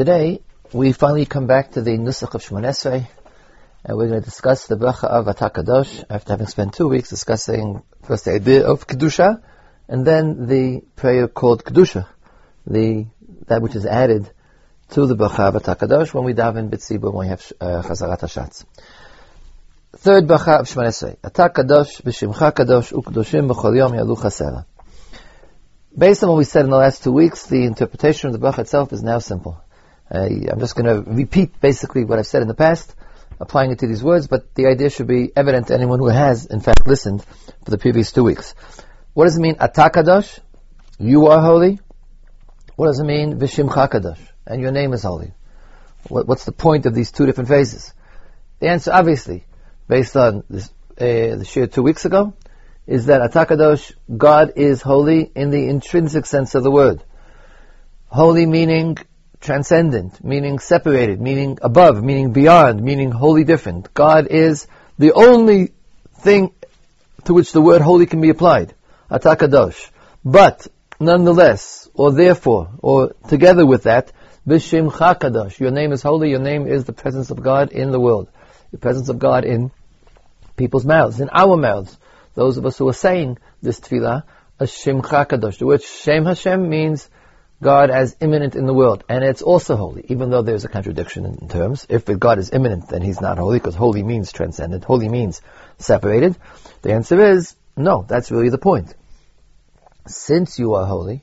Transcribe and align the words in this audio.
Today, 0.00 0.40
we 0.72 0.92
finally 0.92 1.26
come 1.26 1.46
back 1.46 1.72
to 1.72 1.82
the 1.82 1.90
Nusach 1.90 2.32
of 2.34 2.42
Shemon 2.42 2.64
Esrei, 2.64 3.06
and 3.84 3.98
we're 3.98 4.08
going 4.08 4.22
to 4.22 4.24
discuss 4.24 4.66
the 4.66 4.76
bracha 4.76 5.04
of 5.04 5.26
Atakadosh 5.26 6.04
after 6.08 6.32
having 6.32 6.46
spent 6.46 6.72
two 6.72 6.88
weeks 6.88 7.10
discussing 7.10 7.82
first 8.04 8.24
the 8.24 8.32
idea 8.32 8.66
of 8.66 8.86
Kedusha, 8.86 9.42
and 9.88 10.06
then 10.06 10.46
the 10.46 10.80
prayer 10.96 11.28
called 11.28 11.64
Kedusha, 11.64 12.06
the, 12.66 13.08
that 13.48 13.60
which 13.60 13.76
is 13.76 13.84
added 13.84 14.32
to 14.92 15.04
the 15.04 15.14
bracha 15.14 15.54
of 15.54 15.62
Atakadosh 15.62 16.14
when 16.14 16.24
we 16.24 16.32
daven 16.32 16.70
B'tzibur 16.70 17.12
when 17.12 17.26
we 17.26 17.28
have 17.28 17.52
uh, 17.60 17.82
Chazarat 17.82 18.20
Hashatz. 18.20 18.64
Third 19.92 20.26
bracha 20.26 20.60
of 20.60 20.66
Shemon 20.66 20.86
Esrei, 20.86 21.18
Atakadosh 21.18 22.00
b'shimcha 22.00 22.52
kadosh 22.52 22.90
u'kedoshim 22.90 23.52
b'chol 23.52 23.76
yom 23.76 23.92
yalucha 23.92 24.30
sela. 24.32 24.64
Based 25.94 26.22
on 26.22 26.30
what 26.30 26.38
we 26.38 26.44
said 26.44 26.64
in 26.64 26.70
the 26.70 26.78
last 26.78 27.04
two 27.04 27.12
weeks, 27.12 27.44
the 27.48 27.66
interpretation 27.66 28.28
of 28.28 28.32
the 28.32 28.38
bracha 28.38 28.60
itself 28.60 28.94
is 28.94 29.02
now 29.02 29.18
simple. 29.18 29.62
Uh, 30.12 30.26
I'm 30.50 30.58
just 30.58 30.74
going 30.74 30.86
to 30.86 31.08
repeat 31.08 31.60
basically 31.60 32.04
what 32.04 32.18
I've 32.18 32.26
said 32.26 32.42
in 32.42 32.48
the 32.48 32.54
past, 32.54 32.94
applying 33.38 33.70
it 33.70 33.78
to 33.78 33.86
these 33.86 34.02
words, 34.02 34.26
but 34.26 34.54
the 34.54 34.66
idea 34.66 34.90
should 34.90 35.06
be 35.06 35.30
evident 35.36 35.68
to 35.68 35.74
anyone 35.74 36.00
who 36.00 36.08
has, 36.08 36.46
in 36.46 36.60
fact, 36.60 36.86
listened 36.86 37.24
for 37.64 37.70
the 37.70 37.78
previous 37.78 38.10
two 38.10 38.24
weeks. 38.24 38.54
What 39.14 39.24
does 39.24 39.36
it 39.36 39.40
mean, 39.40 39.54
atakadosh? 39.56 40.40
You 40.98 41.28
are 41.28 41.40
holy. 41.40 41.78
What 42.74 42.86
does 42.86 42.98
it 42.98 43.04
mean, 43.04 43.38
vishim 43.38 43.68
chakadosh? 43.68 44.18
And 44.46 44.60
your 44.60 44.72
name 44.72 44.92
is 44.92 45.04
holy. 45.04 45.32
What, 46.08 46.26
what's 46.26 46.44
the 46.44 46.52
point 46.52 46.86
of 46.86 46.94
these 46.94 47.12
two 47.12 47.26
different 47.26 47.48
phases? 47.48 47.94
The 48.58 48.68
answer, 48.68 48.92
obviously, 48.92 49.44
based 49.86 50.16
on 50.16 50.42
this, 50.50 50.70
uh, 50.98 51.36
the 51.36 51.44
share 51.44 51.68
two 51.68 51.82
weeks 51.82 52.04
ago, 52.04 52.34
is 52.86 53.06
that 53.06 53.20
atakadosh, 53.20 53.92
God 54.16 54.54
is 54.56 54.82
holy 54.82 55.30
in 55.36 55.50
the 55.50 55.68
intrinsic 55.68 56.26
sense 56.26 56.56
of 56.56 56.64
the 56.64 56.70
word. 56.70 57.04
Holy 58.08 58.44
meaning 58.46 58.98
transcendent, 59.40 60.22
meaning 60.22 60.58
separated, 60.58 61.20
meaning 61.20 61.58
above, 61.62 62.02
meaning 62.02 62.32
beyond, 62.32 62.82
meaning 62.82 63.10
wholly 63.10 63.44
different. 63.44 63.92
God 63.94 64.26
is 64.26 64.66
the 64.98 65.12
only 65.12 65.72
thing 66.18 66.52
to 67.24 67.34
which 67.34 67.52
the 67.52 67.62
word 67.62 67.80
holy 67.80 68.06
can 68.06 68.20
be 68.20 68.28
applied. 68.28 68.74
Atakadosh. 69.10 69.90
But, 70.24 70.66
nonetheless, 70.98 71.88
or 71.94 72.12
therefore, 72.12 72.70
or 72.80 73.14
together 73.28 73.64
with 73.64 73.84
that, 73.84 74.12
Bishim 74.46 74.90
Chakadosh. 74.90 75.58
Your 75.58 75.70
name 75.70 75.92
is 75.92 76.02
holy, 76.02 76.30
your 76.30 76.40
name 76.40 76.66
is 76.66 76.84
the 76.84 76.92
presence 76.92 77.30
of 77.30 77.42
God 77.42 77.72
in 77.72 77.90
the 77.90 78.00
world. 78.00 78.28
The 78.72 78.78
presence 78.78 79.08
of 79.08 79.18
God 79.18 79.44
in 79.44 79.70
people's 80.56 80.84
mouths, 80.84 81.20
in 81.20 81.30
our 81.32 81.56
mouths. 81.56 81.96
Those 82.34 82.58
of 82.58 82.66
us 82.66 82.78
who 82.78 82.88
are 82.88 82.94
saying 82.94 83.38
this 83.62 83.80
tefillah, 83.80 84.24
Ashim 84.60 85.02
Chakadosh. 85.02 85.58
The 85.58 85.66
word 85.66 85.82
Shem 85.82 86.26
Hashem 86.26 86.68
means 86.68 87.08
God 87.62 87.90
as 87.90 88.16
immanent 88.20 88.56
in 88.56 88.64
the 88.64 88.72
world, 88.72 89.04
and 89.08 89.22
it's 89.22 89.42
also 89.42 89.76
holy, 89.76 90.06
even 90.08 90.30
though 90.30 90.42
there's 90.42 90.64
a 90.64 90.68
contradiction 90.68 91.26
in 91.26 91.48
terms. 91.48 91.86
If 91.90 92.06
God 92.06 92.38
is 92.38 92.50
immanent, 92.52 92.88
then 92.88 93.02
He's 93.02 93.20
not 93.20 93.38
holy, 93.38 93.58
because 93.58 93.74
holy 93.74 94.02
means 94.02 94.32
transcendent, 94.32 94.84
holy 94.84 95.08
means 95.08 95.42
separated. 95.78 96.36
The 96.82 96.94
answer 96.94 97.20
is, 97.20 97.54
no, 97.76 98.04
that's 98.08 98.30
really 98.30 98.48
the 98.48 98.58
point. 98.58 98.94
Since 100.06 100.58
you 100.58 100.74
are 100.74 100.86
holy, 100.86 101.22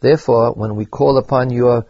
therefore, 0.00 0.52
when 0.52 0.74
we 0.74 0.84
call 0.84 1.16
upon 1.16 1.50
your, 1.50 1.86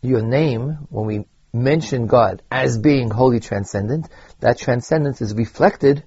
your 0.00 0.22
name, 0.22 0.86
when 0.88 1.06
we 1.06 1.26
mention 1.52 2.06
God 2.06 2.42
as 2.50 2.78
being 2.78 3.10
holy 3.10 3.40
transcendent, 3.40 4.08
that 4.40 4.58
transcendence 4.58 5.20
is 5.20 5.34
reflected 5.34 6.04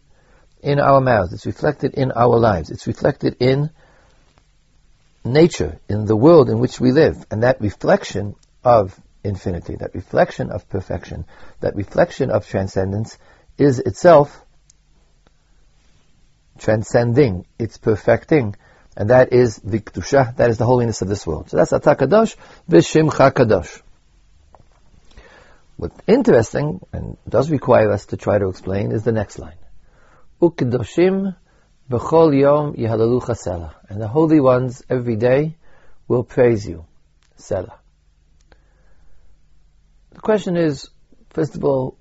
in 0.62 0.80
our 0.80 1.02
mouths, 1.02 1.34
it's 1.34 1.46
reflected 1.46 1.94
in 1.94 2.12
our 2.12 2.38
lives, 2.38 2.72
it's 2.72 2.88
reflected 2.88 3.38
in 3.40 3.70
nature, 5.24 5.80
in 5.90 6.06
the 6.06 6.16
world 6.16 6.50
in 6.50 6.60
which 6.60 6.80
we 6.80 6.92
live, 6.92 7.26
and 7.30 7.44
that 7.44 7.62
reflection 7.62 8.36
of 8.64 9.00
infinity, 9.24 9.76
that 9.76 9.94
reflection 9.94 10.52
of 10.52 10.68
perfection, 10.70 11.26
that 11.60 11.76
reflection 11.76 12.32
of 12.32 12.48
transcendence 12.48 13.18
is 13.58 13.80
itself 13.80 14.46
transcending, 16.58 17.46
it's 17.58 17.78
perfecting, 17.78 18.56
and 18.96 19.10
that 19.10 19.32
is 19.34 19.58
the 19.58 19.80
Kedusha, 19.80 20.36
that 20.38 20.50
is 20.50 20.58
the 20.58 20.66
holiness 20.66 21.02
of 21.02 21.08
this 21.08 21.26
world. 21.26 21.50
So 21.50 21.58
that's 21.58 21.72
Atakadosh, 21.72 22.36
Vishimcha 22.70 23.32
Kadosh. 23.32 23.82
What's 25.78 25.98
interesting, 26.08 26.82
and 26.92 27.18
does 27.28 27.50
require 27.50 27.92
us 27.92 28.08
to 28.08 28.18
try 28.18 28.38
to 28.38 28.50
explain, 28.50 28.92
is 28.92 29.04
the 29.04 29.14
next 29.14 29.40
line. 29.40 29.56
Ukedoshim 30.42 31.36
B'chol 31.90 32.40
yom 32.40 32.74
yihalalu 32.76 33.22
chasela. 33.22 33.74
And 33.90 34.00
the 34.00 34.08
holy 34.08 34.40
ones 34.40 34.84
every 34.90 35.16
day 35.16 35.56
will 36.08 36.24
praise 36.24 36.68
you. 36.68 36.86
Selah. 37.38 37.80
The 40.12 40.20
question 40.20 40.56
is, 40.56 40.90
first 41.32 41.56
of 41.56 41.64
all, 41.64 41.98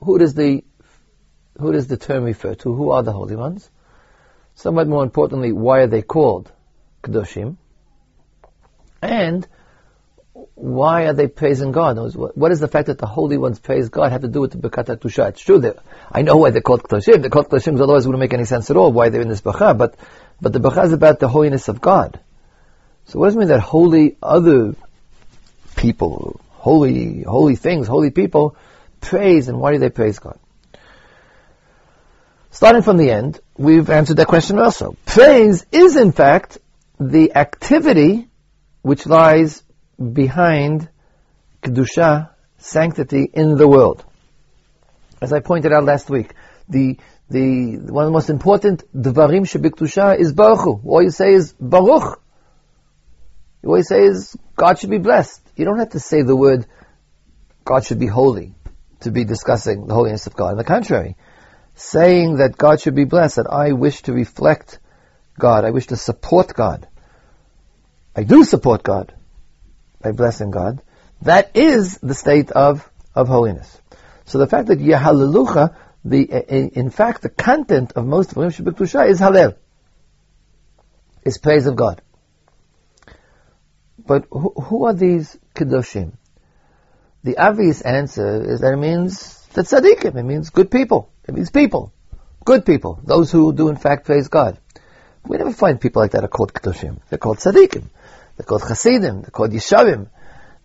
who 0.00 0.18
does 0.18 0.34
the 0.34 0.62
who 1.58 1.72
does 1.72 1.88
the 1.88 1.96
term 1.96 2.24
refer 2.24 2.54
to? 2.54 2.72
Who 2.72 2.90
are 2.90 3.02
the 3.02 3.12
holy 3.12 3.34
ones? 3.34 3.68
Somewhat 4.54 4.86
more 4.86 5.02
importantly, 5.02 5.52
why 5.52 5.80
are 5.80 5.86
they 5.88 6.02
called 6.02 6.52
Kedoshim? 7.02 7.56
And 9.02 9.46
why 10.54 11.06
are 11.06 11.12
they 11.12 11.26
praising 11.26 11.72
God? 11.72 11.96
What 12.14 12.48
does 12.50 12.60
the 12.60 12.68
fact 12.68 12.86
that 12.86 12.98
the 12.98 13.06
holy 13.06 13.38
ones 13.38 13.58
praise 13.58 13.88
God 13.88 14.12
have 14.12 14.22
to 14.22 14.28
do 14.28 14.40
with 14.40 14.52
the 14.52 14.58
Birkat 14.58 14.86
Tusha? 15.00 15.28
It's 15.30 15.40
true 15.40 15.60
that 15.60 15.78
I 16.10 16.22
know 16.22 16.36
why 16.36 16.50
they're 16.50 16.60
called 16.60 16.82
Kedoshim. 16.82 17.20
They're 17.20 17.30
called 17.30 17.52
otherwise 17.52 18.04
it 18.04 18.08
wouldn't 18.08 18.20
make 18.20 18.34
any 18.34 18.44
sense 18.44 18.70
at 18.70 18.76
all 18.76 18.92
why 18.92 19.08
they're 19.08 19.20
in 19.20 19.28
this 19.28 19.40
Bacha. 19.40 19.74
But, 19.74 19.96
but 20.40 20.52
the 20.52 20.60
Bacha 20.60 20.82
is 20.82 20.92
about 20.92 21.18
the 21.18 21.28
holiness 21.28 21.68
of 21.68 21.80
God. 21.80 22.20
So 23.06 23.18
what 23.18 23.26
does 23.26 23.36
it 23.36 23.38
mean 23.38 23.48
that 23.48 23.60
holy 23.60 24.16
other 24.22 24.74
people, 25.76 26.40
holy, 26.50 27.22
holy 27.22 27.56
things, 27.56 27.86
holy 27.86 28.10
people 28.10 28.56
praise 29.00 29.48
and 29.48 29.58
why 29.60 29.72
do 29.72 29.78
they 29.78 29.90
praise 29.90 30.18
God? 30.18 30.38
Starting 32.50 32.82
from 32.82 32.96
the 32.96 33.10
end, 33.10 33.40
we've 33.56 33.88
answered 33.88 34.16
that 34.16 34.26
question 34.26 34.58
also. 34.58 34.96
Praise 35.06 35.64
is 35.70 35.96
in 35.96 36.12
fact 36.12 36.58
the 36.98 37.36
activity 37.36 38.28
which 38.82 39.06
lies 39.06 39.62
behind 39.98 40.88
kedusha, 41.62 42.30
sanctity 42.58 43.28
in 43.32 43.56
the 43.56 43.68
world. 43.68 44.04
As 45.20 45.32
I 45.32 45.40
pointed 45.40 45.72
out 45.72 45.84
last 45.84 46.08
week, 46.08 46.34
the 46.68 46.98
the 47.30 47.76
one 47.76 48.04
of 48.04 48.08
the 48.08 48.12
most 48.12 48.30
important 48.30 48.84
dvarim 48.94 49.42
shebikdusha 49.42 50.18
is 50.18 50.32
baruch. 50.32 50.84
All 50.84 51.02
you 51.02 51.10
say 51.10 51.34
is 51.34 51.52
baruch. 51.52 52.20
You 53.62 53.82
say 53.82 54.04
is 54.04 54.36
God 54.56 54.78
should 54.78 54.90
be 54.90 54.98
blessed. 54.98 55.42
You 55.56 55.64
don't 55.64 55.78
have 55.78 55.90
to 55.90 56.00
say 56.00 56.22
the 56.22 56.36
word 56.36 56.66
God 57.64 57.84
should 57.84 57.98
be 57.98 58.06
holy 58.06 58.54
to 59.00 59.10
be 59.10 59.24
discussing 59.24 59.86
the 59.86 59.94
holiness 59.94 60.26
of 60.26 60.34
God. 60.34 60.52
On 60.52 60.56
the 60.56 60.64
contrary, 60.64 61.16
saying 61.74 62.36
that 62.36 62.56
God 62.56 62.80
should 62.80 62.94
be 62.94 63.04
blessed, 63.04 63.36
that 63.36 63.46
I 63.50 63.72
wish 63.72 64.02
to 64.02 64.12
reflect 64.12 64.78
God, 65.38 65.64
I 65.64 65.70
wish 65.70 65.88
to 65.88 65.96
support 65.96 66.54
God. 66.54 66.88
I 68.16 68.22
do 68.22 68.42
support 68.44 68.82
God 68.82 69.12
by 70.00 70.12
blessing 70.12 70.50
God, 70.50 70.80
that 71.22 71.56
is 71.56 71.98
the 71.98 72.14
state 72.14 72.50
of, 72.50 72.88
of 73.14 73.28
holiness. 73.28 73.80
So 74.24 74.38
the 74.38 74.46
fact 74.46 74.68
that 74.68 74.78
Yahalalucha, 74.78 75.74
the, 76.04 76.22
in 76.78 76.90
fact, 76.90 77.22
the 77.22 77.28
content 77.28 77.92
of 77.96 78.06
most 78.06 78.32
of 78.32 78.36
Shabbat 78.36 79.08
is 79.08 79.20
Halel, 79.20 79.56
is 81.24 81.38
praise 81.38 81.66
of 81.66 81.76
God. 81.76 82.02
But 84.06 84.26
who, 84.30 84.50
who 84.50 84.84
are 84.86 84.94
these 84.94 85.36
Kedoshim? 85.54 86.12
The 87.24 87.36
obvious 87.36 87.82
answer 87.82 88.42
is 88.42 88.60
that 88.60 88.72
it 88.72 88.76
means 88.76 89.46
that 89.54 89.66
tzaddikim, 89.66 90.16
it 90.16 90.22
means 90.22 90.50
good 90.50 90.70
people. 90.70 91.10
It 91.26 91.34
means 91.34 91.50
people. 91.50 91.92
Good 92.44 92.64
people. 92.64 93.00
Those 93.04 93.30
who 93.30 93.52
do 93.52 93.68
in 93.68 93.76
fact 93.76 94.06
praise 94.06 94.28
God. 94.28 94.58
We 95.26 95.36
never 95.36 95.52
find 95.52 95.80
people 95.80 96.00
like 96.00 96.12
that 96.12 96.24
are 96.24 96.28
called 96.28 96.54
Kedoshim. 96.54 97.00
They're 97.10 97.18
called 97.18 97.38
tzaddikim. 97.38 97.84
They're 98.38 98.46
called 98.46 98.62
Hasidim. 98.62 99.22
They're 99.22 99.30
called 99.30 99.50
Yeshavim. 99.50 100.08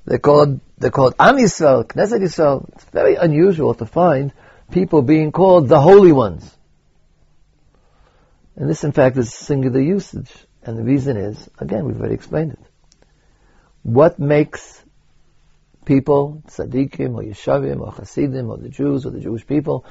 They're 0.06 0.20
called, 0.20 0.60
they're 0.78 0.92
called 0.92 1.16
Am 1.20 1.38
Yisrael, 1.38 1.86
Knesset 1.86 2.22
Yisrael. 2.22 2.70
It's 2.74 2.84
very 2.86 3.16
unusual 3.16 3.74
to 3.74 3.88
find 3.88 4.32
people 4.72 5.02
being 5.02 5.32
called 5.32 5.70
the 5.70 5.82
holy 5.82 6.12
ones. 6.12 6.50
And 8.56 8.70
this, 8.70 8.84
in 8.84 8.92
fact, 8.92 9.18
is 9.18 9.34
singular 9.34 9.82
usage. 9.82 10.32
And 10.62 10.78
the 10.78 10.84
reason 10.84 11.18
is, 11.18 11.50
again, 11.58 11.86
we've 11.86 12.00
already 12.00 12.14
explained 12.14 12.52
it. 12.52 12.60
What 13.82 14.20
makes 14.20 14.84
people, 15.84 16.44
tzaddikim, 16.48 17.16
or 17.16 17.24
yeshavim, 17.24 17.82
or 17.82 17.92
chassidim, 17.94 18.52
or 18.52 18.58
the 18.58 18.70
Jews, 18.70 19.08
or 19.08 19.10
the 19.10 19.20
Jewish 19.20 19.48
people, 19.48 19.84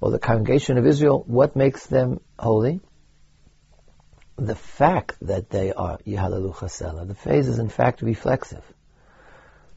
or 0.00 0.10
the 0.10 0.18
congregation 0.18 0.78
of 0.78 0.86
Israel, 0.86 1.22
what 1.28 1.54
makes 1.54 1.86
them 1.86 2.20
holy? 2.36 2.80
The 4.46 4.54
fact 4.54 5.16
that 5.22 5.50
they 5.50 5.72
are 5.72 5.98
Yihalalu 5.98 6.54
Chasela. 6.54 7.06
The 7.06 7.14
phrase 7.14 7.48
is 7.48 7.58
in 7.58 7.68
fact 7.68 8.02
reflexive. 8.02 8.64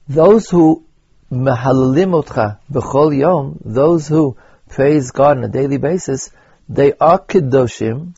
Those 0.07 0.49
who 0.49 0.85
Mahalalim 1.31 2.23
Otcha 2.23 2.59
B'chol 2.71 3.17
Yom, 3.17 3.59
those 3.63 4.07
who 4.07 4.37
praise 4.69 5.11
God 5.11 5.37
on 5.37 5.43
a 5.43 5.47
daily 5.47 5.77
basis, 5.77 6.31
they 6.69 6.93
are 6.93 7.19
Kedoshim, 7.19 8.15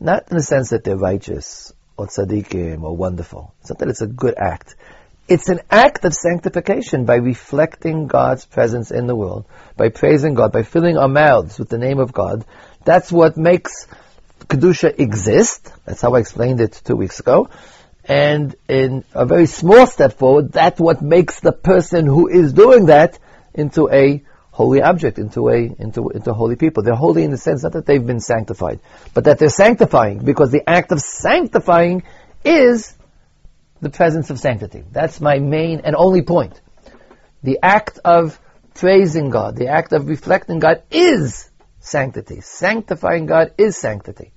not 0.00 0.30
in 0.30 0.36
the 0.36 0.42
sense 0.42 0.70
that 0.70 0.84
they're 0.84 0.96
righteous, 0.96 1.72
or 1.96 2.06
tzaddikim, 2.06 2.82
or 2.82 2.96
wonderful. 2.96 3.54
It's 3.60 3.70
not 3.70 3.78
that 3.78 3.88
it's 3.88 4.02
a 4.02 4.06
good 4.06 4.34
act. 4.36 4.76
It's 5.28 5.48
an 5.48 5.60
act 5.70 6.04
of 6.04 6.14
sanctification 6.14 7.04
by 7.04 7.16
reflecting 7.16 8.06
God's 8.06 8.44
presence 8.44 8.90
in 8.90 9.06
the 9.06 9.16
world, 9.16 9.46
by 9.76 9.88
praising 9.88 10.34
God, 10.34 10.52
by 10.52 10.62
filling 10.62 10.96
our 10.96 11.08
mouths 11.08 11.58
with 11.58 11.68
the 11.68 11.78
name 11.78 11.98
of 11.98 12.12
God. 12.12 12.44
That's 12.84 13.10
what 13.10 13.36
makes 13.36 13.86
Kedusha 14.48 14.98
exist. 14.98 15.72
That's 15.84 16.00
how 16.00 16.14
I 16.14 16.20
explained 16.20 16.60
it 16.60 16.80
two 16.84 16.96
weeks 16.96 17.20
ago. 17.20 17.48
And 18.04 18.54
in 18.68 19.04
a 19.12 19.26
very 19.26 19.46
small 19.46 19.86
step 19.86 20.12
forward, 20.12 20.52
that's 20.52 20.80
what 20.80 21.02
makes 21.02 21.40
the 21.40 21.52
person 21.52 22.06
who 22.06 22.28
is 22.28 22.52
doing 22.52 22.86
that 22.86 23.18
into 23.52 23.90
a 23.90 24.22
holy 24.52 24.80
object, 24.80 25.18
into 25.18 25.48
a, 25.48 25.56
into, 25.56 26.10
into 26.10 26.32
holy 26.32 26.56
people. 26.56 26.82
They're 26.82 26.94
holy 26.94 27.24
in 27.24 27.30
the 27.30 27.36
sense 27.36 27.64
not 27.64 27.72
that 27.72 27.84
they've 27.84 28.06
been 28.06 28.20
sanctified, 28.20 28.80
but 29.12 29.24
that 29.24 29.38
they're 29.38 29.48
sanctifying, 29.48 30.20
because 30.24 30.50
the 30.50 30.68
act 30.68 30.92
of 30.92 31.00
sanctifying 31.00 32.04
is 32.44 32.94
the 33.82 33.90
presence 33.90 34.30
of 34.30 34.38
sanctity. 34.38 34.84
That's 34.92 35.20
my 35.20 35.40
main 35.40 35.80
and 35.80 35.96
only 35.96 36.22
point. 36.22 36.60
The 37.42 37.58
act 37.62 37.98
of 38.04 38.40
praising 38.74 39.30
God, 39.30 39.56
the 39.56 39.68
act 39.68 39.92
of 39.92 40.08
reflecting 40.08 40.58
God 40.58 40.82
is 40.90 41.50
sanctity. 41.80 42.40
Sanctifying 42.40 43.26
God 43.26 43.52
is 43.58 43.76
sanctity. 43.76 44.32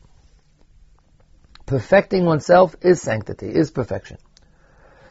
Perfecting 1.69 2.25
oneself 2.25 2.75
is 2.81 2.99
sanctity, 2.99 3.45
is 3.47 3.69
perfection. 3.69 4.17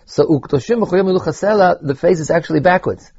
So 0.07 0.25
uktoshim 0.25 0.85
chasela, 0.85 1.79
the 1.81 1.95
phrase 1.95 2.19
is 2.19 2.33
actually 2.33 2.59
backwards. 2.59 3.13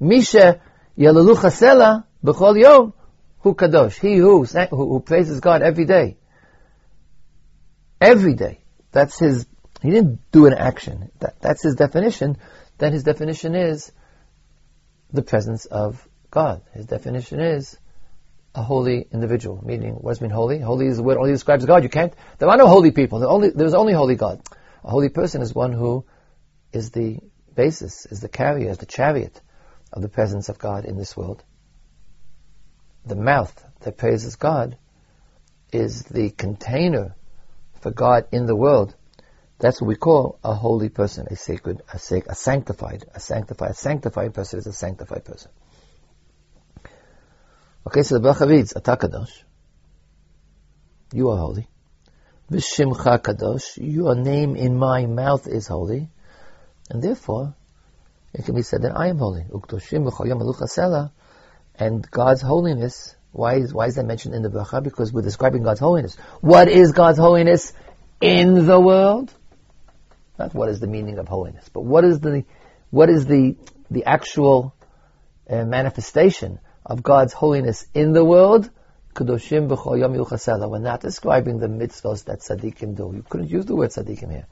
Misha 0.00 0.62
yalalu 0.98 1.34
chasela 1.34 2.04
b'chol 2.24 2.58
yom 2.58 2.94
hu 3.40 3.54
kadosh. 3.54 4.00
He 4.00 4.16
who, 4.16 4.44
who, 4.44 4.66
who 4.70 5.00
praises 5.00 5.40
God 5.40 5.60
every 5.60 5.84
day. 5.84 6.16
Every 8.00 8.32
day. 8.32 8.60
That's 8.92 9.18
his 9.18 9.44
he 9.82 9.90
didn't 9.90 10.32
do 10.32 10.46
an 10.46 10.54
action. 10.54 11.10
That, 11.18 11.38
that's 11.42 11.62
his 11.62 11.74
definition. 11.74 12.38
Then 12.78 12.94
his 12.94 13.02
definition 13.02 13.54
is 13.54 13.92
the 15.12 15.20
presence 15.20 15.66
of 15.66 16.08
God. 16.30 16.62
His 16.72 16.86
definition 16.86 17.40
is 17.40 17.78
a 18.56 18.62
holy 18.62 19.06
individual. 19.12 19.62
Meaning, 19.64 19.94
what 19.94 20.12
does 20.12 20.20
mean 20.20 20.30
holy? 20.30 20.58
Holy 20.58 20.86
is 20.86 20.96
the 20.96 21.02
word 21.02 21.18
only 21.18 21.32
describes 21.32 21.64
God. 21.64 21.82
You 21.82 21.88
can't, 21.88 22.12
there 22.38 22.48
are 22.48 22.56
no 22.56 22.66
holy 22.66 22.90
people. 22.90 23.24
Only, 23.24 23.50
there's 23.50 23.74
only 23.74 23.92
holy 23.92 24.16
God. 24.16 24.40
A 24.84 24.90
holy 24.90 25.08
person 25.08 25.42
is 25.42 25.54
one 25.54 25.72
who 25.72 26.04
is 26.72 26.90
the 26.90 27.18
basis, 27.54 28.06
is 28.06 28.20
the 28.20 28.28
carrier, 28.28 28.70
is 28.70 28.78
the 28.78 28.86
chariot 28.86 29.40
of 29.92 30.02
the 30.02 30.08
presence 30.08 30.48
of 30.48 30.58
God 30.58 30.84
in 30.84 30.96
this 30.96 31.16
world. 31.16 31.42
The 33.04 33.16
mouth 33.16 33.64
that 33.80 33.96
praises 33.96 34.36
God 34.36 34.76
is 35.72 36.02
the 36.04 36.30
container 36.30 37.14
for 37.80 37.90
God 37.90 38.26
in 38.32 38.46
the 38.46 38.56
world 38.56 38.94
that's 39.58 39.80
what 39.80 39.88
we 39.88 39.96
call 39.96 40.38
a 40.44 40.54
holy 40.54 40.90
person, 40.90 41.26
a 41.30 41.36
sacred, 41.36 41.82
a, 41.92 41.98
sac- 41.98 42.26
a 42.26 42.34
sanctified, 42.34 43.04
a 43.14 43.20
sanctified, 43.20 43.70
a 43.70 43.74
sanctified 43.74 44.34
person 44.34 44.58
is 44.58 44.66
a 44.66 44.72
sanctified 44.72 45.24
person. 45.24 45.50
Okay, 47.86 48.02
so 48.02 48.18
the 48.18 48.28
bracha 48.28 48.48
reads, 48.48 48.72
Atakadosh, 48.74 49.44
you 51.12 51.30
are 51.30 51.38
holy. 51.38 51.68
Vishimcha 52.50 53.18
kadosh, 53.22 53.78
your 53.80 54.16
name 54.16 54.56
in 54.56 54.76
my 54.76 55.06
mouth 55.06 55.46
is 55.46 55.68
holy, 55.68 56.08
and 56.90 57.00
therefore 57.00 57.54
it 58.34 58.44
can 58.44 58.56
be 58.56 58.62
said 58.62 58.82
that 58.82 58.96
I 58.96 59.06
am 59.06 59.18
holy. 59.18 59.44
And 61.78 62.10
God's 62.10 62.42
holiness. 62.42 63.14
Why 63.30 63.56
is 63.56 63.72
why 63.72 63.86
is 63.86 63.96
that 63.96 64.06
mentioned 64.06 64.34
in 64.34 64.42
the 64.42 64.48
bracha? 64.48 64.82
Because 64.82 65.12
we're 65.12 65.22
describing 65.22 65.62
God's 65.62 65.80
holiness. 65.80 66.16
What 66.40 66.68
is 66.68 66.92
God's 66.92 67.18
holiness 67.18 67.72
in 68.20 68.66
the 68.66 68.80
world? 68.80 69.32
Not 70.38 70.54
what 70.54 70.70
is 70.70 70.80
the 70.80 70.86
meaning 70.86 71.18
of 71.18 71.28
holiness, 71.28 71.68
but 71.72 71.82
what 71.82 72.04
is 72.04 72.18
the, 72.18 72.44
what 72.90 73.10
is 73.10 73.26
the, 73.26 73.56
the 73.90 74.04
actual 74.06 74.74
uh, 75.48 75.64
manifestation 75.64 76.58
of 76.86 77.02
God's 77.02 77.32
holiness 77.32 77.86
in 77.92 78.12
the 78.12 78.24
world? 78.24 78.70
Kedoshim 79.14 79.68
b'chol 79.68 79.98
yom 79.98 80.70
We're 80.70 80.78
not 80.78 81.00
describing 81.00 81.58
the 81.58 81.66
mitzvahs 81.66 82.24
that 82.24 82.40
tzaddikim 82.40 82.96
do. 82.96 83.12
You 83.14 83.24
couldn't 83.28 83.50
use 83.50 83.66
the 83.66 83.74
word 83.74 83.90
tzaddikim 83.90 84.30
here. 84.30 84.46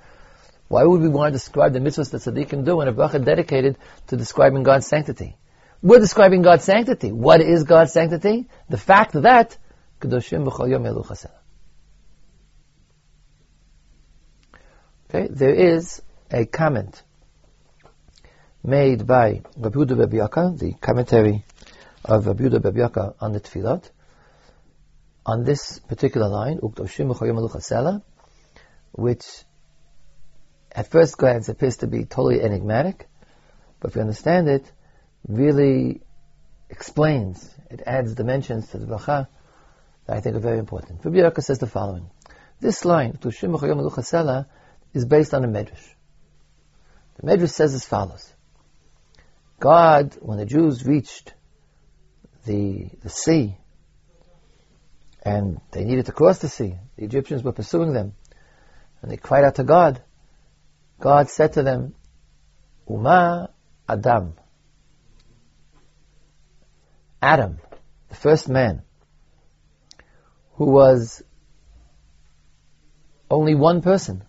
Why 0.69 0.85
would 0.85 1.01
we 1.01 1.09
want 1.09 1.33
to 1.33 1.39
describe 1.39 1.73
the 1.73 1.79
mitzvahs 1.79 2.11
that 2.11 2.23
tzaddikim 2.23 2.65
do 2.65 2.81
in 2.81 2.89
a 2.89 2.93
bracha 2.93 3.25
dedicated 3.25 3.79
to 4.09 4.17
describing 4.17 4.63
God's 4.65 4.87
sanctity? 4.87 5.37
We're 5.83 6.01
describing 6.01 6.43
God's 6.43 6.65
sanctity. 6.65 7.13
What 7.13 7.41
is 7.41 7.65
God's 7.65 7.93
sanctity? 7.93 8.49
The 8.69 8.79
fact 8.79 9.13
that 9.13 9.57
Kedoshim 10.01 10.49
b'chol 10.49 10.71
yom 10.71 10.87
Okay, 15.11 15.29
there 15.31 15.55
is 15.55 16.03
a 16.31 16.47
comment 16.47 17.03
made 18.65 19.07
by 19.07 19.43
Rabbi 19.57 19.79
Yehuda 19.79 20.59
the 20.59 20.73
commentary 20.81 21.45
of 22.05 22.27
Rabbi 22.27 22.45
Yehuda 22.45 23.15
on 23.21 23.33
the 23.33 23.41
Tefillot, 23.41 23.91
on 25.27 25.45
this 25.45 25.79
particular 25.79 26.29
line, 26.29 26.59
which 28.93 29.25
at 30.73 30.91
first 30.91 31.17
glance 31.17 31.49
appears 31.49 31.79
to 31.79 31.87
be 31.87 32.05
totally 32.05 32.43
enigmatic, 32.43 33.09
but 33.81 33.91
if 33.91 33.95
you 33.97 34.03
understand 34.03 34.49
it, 34.49 34.71
really 35.27 36.03
explains, 36.69 37.49
it 37.71 37.81
adds 37.87 38.15
dimensions 38.15 38.69
to 38.69 38.79
the 38.79 38.87
bracha 38.87 39.29
that 40.07 40.17
I 40.17 40.21
think 40.21 40.37
are 40.37 40.41
very 40.41 40.59
important. 40.59 41.05
Rabbi 41.05 41.19
Yehuda 41.19 41.43
says 41.43 41.59
the 41.59 41.67
following. 41.67 42.11
This 42.61 42.85
line, 42.85 43.19
is 44.95 45.05
based 45.05 45.35
on 45.35 45.45
a 45.45 45.49
medrash. 45.49 45.95
The 47.17 47.27
medrash 47.27 47.51
says 47.51 47.75
as 47.75 47.85
follows: 47.85 48.33
God, 49.59 50.17
when 50.21 50.39
the 50.39 50.47
Jews 50.47 50.85
reached 50.85 51.35
the 52.45 52.91
the 53.03 53.09
sea, 53.09 53.57
and 55.23 55.61
they 55.73 55.85
needed 55.85 56.07
to 56.07 56.13
cross 56.13 56.39
the 56.39 56.49
sea, 56.49 56.75
the 56.97 57.05
Egyptians 57.05 57.43
were 57.43 57.53
pursuing 57.53 57.93
them, 57.93 58.15
and 59.03 59.11
they 59.11 59.17
cried 59.17 59.45
out 59.45 59.57
to 59.57 59.65
God. 59.65 60.03
God 61.01 61.29
said 61.29 61.55
to 61.55 61.63
them, 61.63 61.95
"Uma 62.89 63.51
Adam." 63.89 64.35
Adam, 67.21 67.59
the 68.11 68.15
first 68.15 68.49
man, 68.51 68.83
who 70.57 70.67
was 70.67 71.23
only 73.31 73.55
one 73.55 73.81
person, 73.81 74.23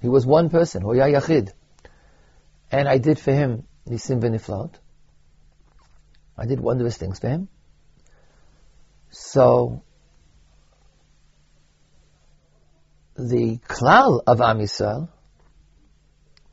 he 0.00 0.08
was 0.08 0.26
one 0.26 0.50
person, 0.50 0.82
Hoya 0.82 1.06
Yachid. 1.06 1.52
And 2.70 2.88
I 2.88 2.98
did 2.98 3.18
for 3.18 3.32
him 3.32 3.66
Nisim 3.88 4.20
Beniflaut. 4.20 4.74
I 6.38 6.46
did 6.46 6.60
wondrous 6.60 6.96
things 6.96 7.18
for 7.18 7.28
him. 7.28 7.48
So, 9.10 9.82
the 13.16 13.58
klal 13.68 14.20
of 14.26 14.40
Am 14.40 14.58
Yisrael, 14.58 15.08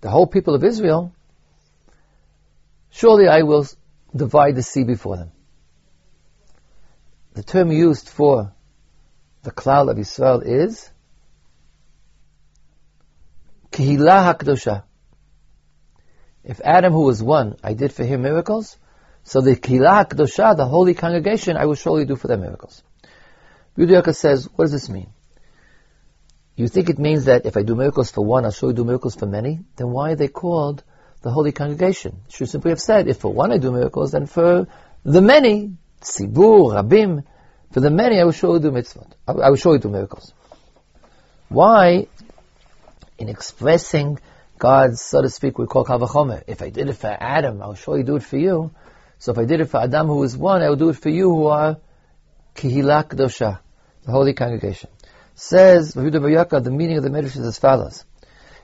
the 0.02 0.10
whole 0.10 0.28
people 0.28 0.56
of 0.56 0.64
Israel, 0.64 1.14
surely 2.90 3.28
I 3.28 3.42
will 3.42 3.68
divide 4.16 4.56
the 4.56 4.64
sea 4.64 4.84
before 4.84 5.18
them. 5.18 5.32
The 7.34 7.44
term 7.44 7.72
used 7.72 8.10
for 8.10 8.54
the 9.42 9.52
klal 9.52 9.90
of 9.90 10.00
Israel 10.00 10.42
is 10.42 10.90
Kihila 13.72 14.36
HaKdosha. 14.36 14.84
If 16.44 16.62
Adam, 16.64 16.94
who 16.94 17.02
was 17.02 17.24
one, 17.24 17.56
I 17.64 17.74
did 17.74 17.92
for 17.92 18.04
him 18.04 18.22
miracles, 18.22 18.78
so 19.24 19.42
the 19.42 19.56
Kihila 19.56 20.08
HaKdosha, 20.08 20.58
the 20.58 20.66
holy 20.66 20.94
congregation, 20.94 21.58
I 21.58 21.66
will 21.66 21.76
surely 21.76 22.06
do 22.06 22.16
for 22.16 22.28
them 22.28 22.42
miracles. 22.42 22.84
Yudhiyaka 23.78 24.16
says, 24.16 24.50
what 24.56 24.66
does 24.66 24.72
this 24.72 24.90
mean? 24.90 25.08
You 26.56 26.68
think 26.68 26.90
it 26.90 27.00
means 27.00 27.26
that 27.26 27.46
if 27.46 27.58
I 27.58 27.64
do 27.64 27.76
miracles 27.76 28.12
for 28.12 28.24
one, 28.24 28.46
I'll 28.46 28.52
surely 28.52 28.76
do 28.76 28.84
miracles 28.84 29.16
for 29.16 29.26
many? 29.26 29.62
Then 29.76 29.90
why 29.90 30.12
are 30.12 30.16
they 30.16 30.28
called 30.28 30.84
the 31.22 31.32
holy 31.32 31.52
congregation? 31.52 32.22
Should 32.30 32.50
simply 32.50 32.72
have 32.72 32.82
said, 32.82 33.08
if 33.08 33.18
for 33.18 33.34
one 33.34 33.52
I 33.52 33.58
do 33.58 33.72
miracles, 33.72 34.12
then 34.12 34.28
for 34.28 34.68
the 35.04 35.22
many, 35.22 35.78
Sibur, 36.02 36.74
Rabim, 36.74 37.24
for 37.72 37.80
the 37.80 37.90
many 37.90 38.20
I 38.20 38.26
will 38.26 38.34
surely 38.34 38.60
do 38.60 38.70
mitzvot. 38.70 39.12
I 39.28 39.50
will 39.50 39.56
surely 39.56 39.80
do 39.80 39.90
miracles. 39.90 40.32
Why 41.50 42.08
in 43.18 43.30
expressing 43.30 44.20
God's, 44.60 45.02
so 45.02 45.22
to 45.22 45.30
speak, 45.30 45.58
we 45.58 45.66
call 45.66 45.86
Kavachomer. 45.86 46.44
If 46.48 46.62
I 46.62 46.70
did 46.70 46.90
it 46.90 46.94
for 46.94 47.08
Adam, 47.08 47.62
I'll 47.62 47.76
surely 47.76 48.04
do 48.04 48.16
it 48.16 48.24
for 48.24 48.38
you. 48.38 48.72
So 49.20 49.32
if 49.32 49.38
I 49.38 49.46
did 49.46 49.62
it 49.62 49.66
for 49.66 49.82
Adam 49.82 50.08
who 50.08 50.24
is 50.24 50.36
one, 50.36 50.62
I 50.62 50.70
will 50.70 50.76
do 50.76 50.90
it 50.90 50.98
for 50.98 51.10
you 51.10 51.30
who 51.30 51.48
are 51.48 51.78
Kihila 52.56 53.10
Dosha, 53.10 53.60
the 54.04 54.12
holy 54.12 54.34
congregation. 54.34 54.90
Says 55.36 55.94
the 55.94 56.02
meaning 56.02 56.98
of 56.98 57.04
the 57.04 57.10
Medrash 57.10 57.38
is 57.38 57.40
as 57.40 57.58
follows. 57.58 58.06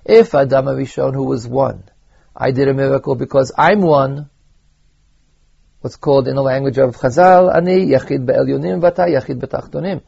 If 0.05 0.35
Adam 0.35 0.65
Arishon 0.65 1.13
who 1.13 1.23
was 1.23 1.47
one, 1.47 1.83
I 2.35 2.51
did 2.51 2.67
a 2.67 2.73
miracle 2.73 3.15
because 3.15 3.51
I'm 3.57 3.81
one, 3.81 4.29
what's 5.81 5.95
called 5.95 6.27
in 6.27 6.35
the 6.35 6.41
language 6.41 6.77
of 6.77 6.95
Chazal, 6.95 7.55
Ani 7.55 7.87
Yachid 7.87 8.25
Be'elyonim 8.25 8.81
Vata 8.81 9.07
Yachid 9.07 9.39
Betachtonim. 9.39 10.01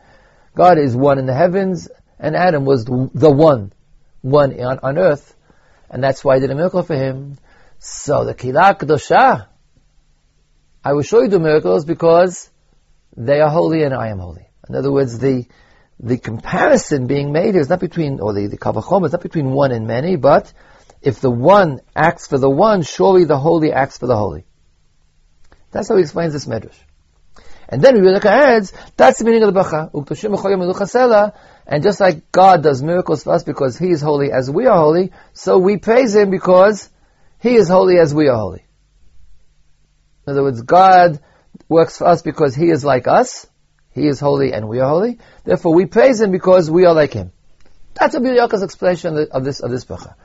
God 0.55 0.77
is 0.77 0.95
one 0.95 1.17
in 1.17 1.25
the 1.25 1.33
heavens, 1.33 1.89
and 2.19 2.35
Adam 2.35 2.65
was 2.65 2.85
the 2.85 3.31
one 3.31 3.73
one 4.21 4.59
on, 4.59 4.79
on 4.83 4.97
earth, 4.97 5.35
and 5.89 6.03
that's 6.03 6.23
why 6.23 6.35
I 6.35 6.39
did 6.39 6.51
a 6.51 6.55
miracle 6.55 6.83
for 6.83 6.95
him. 6.95 7.37
So 7.79 8.25
the 8.25 8.33
Kila 8.33 8.75
Kedosha, 8.75 9.47
I 10.83 10.93
will 10.93 11.03
show 11.03 11.21
you 11.21 11.29
the 11.29 11.39
miracles 11.39 11.85
because 11.85 12.49
they 13.15 13.39
are 13.39 13.49
holy 13.49 13.83
and 13.83 13.93
I 13.93 14.09
am 14.09 14.19
holy. 14.19 14.47
In 14.67 14.75
other 14.75 14.91
words, 14.91 15.19
the 15.19 15.45
the 15.99 16.17
comparison 16.17 17.05
being 17.05 17.31
made 17.31 17.55
is 17.55 17.69
not 17.69 17.79
between, 17.79 18.19
or 18.19 18.33
the, 18.33 18.47
the 18.47 18.57
Kavachom 18.57 19.05
is 19.05 19.11
not 19.11 19.21
between 19.21 19.51
one 19.51 19.71
and 19.71 19.85
many, 19.85 20.15
but 20.15 20.51
if 21.01 21.19
the 21.21 21.29
one 21.29 21.81
acts 21.95 22.25
for 22.25 22.39
the 22.39 22.49
one, 22.49 22.81
surely 22.81 23.25
the 23.25 23.37
holy 23.37 23.71
acts 23.71 23.99
for 23.99 24.07
the 24.07 24.15
holy. 24.15 24.45
That's 25.69 25.89
how 25.89 25.95
he 25.97 26.01
explains 26.01 26.33
this 26.33 26.47
medrash. 26.47 26.77
And 27.69 27.81
then 27.81 28.01
Rebbe 28.01 28.27
adds, 28.27 28.73
that's 28.97 29.19
the 29.19 29.25
meaning 29.25 29.43
of 29.43 29.53
the 29.53 29.59
Bacha. 29.59 29.91
And 31.67 31.83
just 31.83 31.99
like 32.01 32.31
God 32.31 32.63
does 32.63 32.83
miracles 32.83 33.23
for 33.23 33.33
us 33.33 33.43
because 33.43 33.77
He 33.77 33.91
is 33.91 34.01
holy 34.01 34.31
as 34.31 34.49
we 34.49 34.65
are 34.65 34.77
holy, 34.77 35.11
so 35.33 35.57
we 35.57 35.77
praise 35.77 36.13
Him 36.15 36.31
because 36.31 36.89
He 37.39 37.55
is 37.55 37.69
holy 37.69 37.97
as 37.97 38.13
we 38.13 38.27
are 38.27 38.37
holy. 38.37 38.65
In 40.25 40.31
other 40.31 40.43
words, 40.43 40.61
God 40.61 41.19
works 41.67 41.97
for 41.97 42.07
us 42.07 42.21
because 42.21 42.55
He 42.55 42.69
is 42.69 42.85
like 42.85 43.07
us, 43.07 43.47
He 43.91 44.07
is 44.07 44.19
holy 44.19 44.53
and 44.53 44.67
we 44.67 44.79
are 44.79 44.89
holy. 44.89 45.19
Therefore, 45.43 45.73
we 45.73 45.85
praise 45.85 46.21
Him 46.21 46.31
because 46.31 46.69
we 46.69 46.85
are 46.85 46.93
like 46.93 47.13
Him. 47.13 47.31
That's 47.93 48.15
a 48.15 48.19
Yaakov 48.19 48.63
explanation 48.63 49.27
of 49.31 49.43
this 49.43 49.59
of 49.59 49.71
this 49.71 49.85
bracha. 49.85 50.15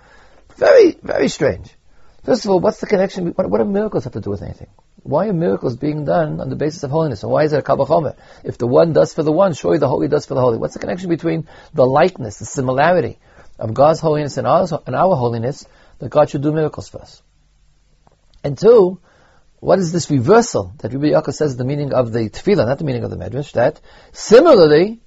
Very, 0.56 0.92
very 1.02 1.28
strange. 1.28 1.74
First 2.24 2.44
of 2.44 2.50
all, 2.50 2.60
what's 2.60 2.80
the 2.80 2.86
connection? 2.86 3.28
What, 3.28 3.48
what 3.48 3.58
do 3.58 3.64
miracles 3.64 4.04
have 4.04 4.14
to 4.14 4.20
do 4.20 4.30
with 4.30 4.42
anything? 4.42 4.68
Why 5.02 5.28
are 5.28 5.32
miracles 5.32 5.76
being 5.76 6.04
done 6.04 6.40
on 6.40 6.48
the 6.48 6.56
basis 6.56 6.82
of 6.82 6.90
holiness? 6.90 7.22
And 7.22 7.30
why 7.30 7.44
is 7.44 7.52
it 7.52 7.58
a 7.58 7.62
kabachomer? 7.62 8.16
If 8.42 8.58
the 8.58 8.66
one 8.66 8.92
does 8.92 9.14
for 9.14 9.22
the 9.22 9.30
one, 9.30 9.52
surely 9.54 9.78
the 9.78 9.88
holy 9.88 10.08
does 10.08 10.26
for 10.26 10.34
the 10.34 10.40
holy. 10.40 10.58
What's 10.58 10.74
the 10.74 10.80
connection 10.80 11.08
between 11.08 11.46
the 11.72 11.86
likeness, 11.86 12.40
the 12.40 12.44
similarity 12.44 13.20
of 13.58 13.74
God's 13.74 14.00
holiness 14.00 14.36
and, 14.38 14.46
ours, 14.46 14.72
and 14.72 14.96
our 14.96 15.14
holiness 15.14 15.64
that 16.00 16.08
God 16.08 16.28
should 16.30 16.42
do 16.42 16.50
miracles 16.50 16.88
for 16.88 17.02
us? 17.02 17.22
And 18.42 18.58
two, 18.58 18.98
what 19.66 19.80
is 19.80 19.90
this 19.90 20.08
reversal 20.12 20.72
that 20.78 20.92
Rabbi 20.92 21.06
Yaakov 21.06 21.34
says 21.34 21.56
the 21.56 21.64
meaning 21.64 21.92
of 21.92 22.12
the 22.12 22.30
tefillah, 22.30 22.66
not 22.66 22.78
the 22.78 22.84
meaning 22.84 23.02
of 23.02 23.10
the 23.10 23.16
medrash? 23.16 23.50
That 23.54 23.80
similarly, 24.12 25.00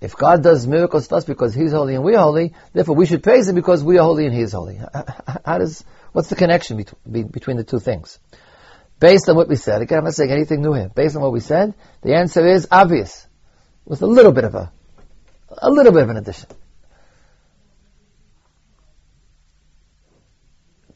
if 0.00 0.16
God 0.16 0.44
does 0.44 0.64
miracles 0.64 1.08
for 1.08 1.16
us 1.16 1.24
because 1.24 1.54
He's 1.54 1.72
holy 1.72 1.96
and 1.96 2.04
we 2.04 2.14
are 2.14 2.22
holy, 2.22 2.54
therefore 2.72 2.94
we 2.94 3.04
should 3.04 3.24
praise 3.24 3.48
Him 3.48 3.56
because 3.56 3.82
we 3.82 3.98
are 3.98 4.04
holy 4.04 4.26
and 4.26 4.32
He 4.32 4.42
is 4.42 4.52
holy. 4.52 4.76
How 5.44 5.58
does, 5.58 5.82
what's 6.12 6.28
the 6.28 6.36
connection 6.36 6.84
between 7.10 7.56
the 7.56 7.64
two 7.64 7.80
things? 7.80 8.20
Based 9.00 9.28
on 9.28 9.34
what 9.34 9.48
we 9.48 9.56
said, 9.56 9.82
again, 9.82 9.98
I'm 9.98 10.04
not 10.04 10.14
saying 10.14 10.30
anything 10.30 10.62
new 10.62 10.72
here. 10.72 10.88
Based 10.94 11.16
on 11.16 11.22
what 11.22 11.32
we 11.32 11.40
said, 11.40 11.74
the 12.02 12.14
answer 12.14 12.46
is 12.46 12.68
obvious, 12.70 13.26
with 13.84 14.02
a 14.02 14.06
little 14.06 14.30
bit 14.30 14.44
of 14.44 14.54
a, 14.54 14.70
a 15.58 15.68
little 15.68 15.92
bit 15.92 16.04
of 16.04 16.10
an 16.10 16.16
addition. 16.16 16.48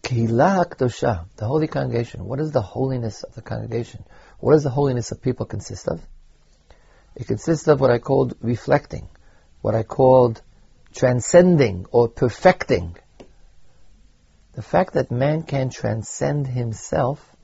Kedosha, 0.04 1.26
the 1.36 1.46
holy 1.46 1.66
congregation. 1.66 2.24
What 2.24 2.38
is 2.40 2.52
the 2.52 2.62
holiness 2.62 3.22
of 3.22 3.34
the 3.34 3.42
congregation? 3.42 4.04
What 4.38 4.52
does 4.52 4.62
the 4.62 4.70
holiness 4.70 5.10
of 5.10 5.22
people 5.22 5.46
consist 5.46 5.88
of? 5.88 6.00
It 7.16 7.26
consists 7.26 7.66
of 7.68 7.80
what 7.80 7.90
I 7.90 7.98
called 7.98 8.36
reflecting, 8.40 9.08
what 9.62 9.74
I 9.74 9.82
called 9.82 10.42
transcending 10.94 11.86
or 11.90 12.08
perfecting. 12.08 12.96
The 14.52 14.62
fact 14.62 14.94
that 14.94 15.10
man 15.10 15.42
can 15.42 15.70
transcend 15.70 16.46
himself 16.46 17.34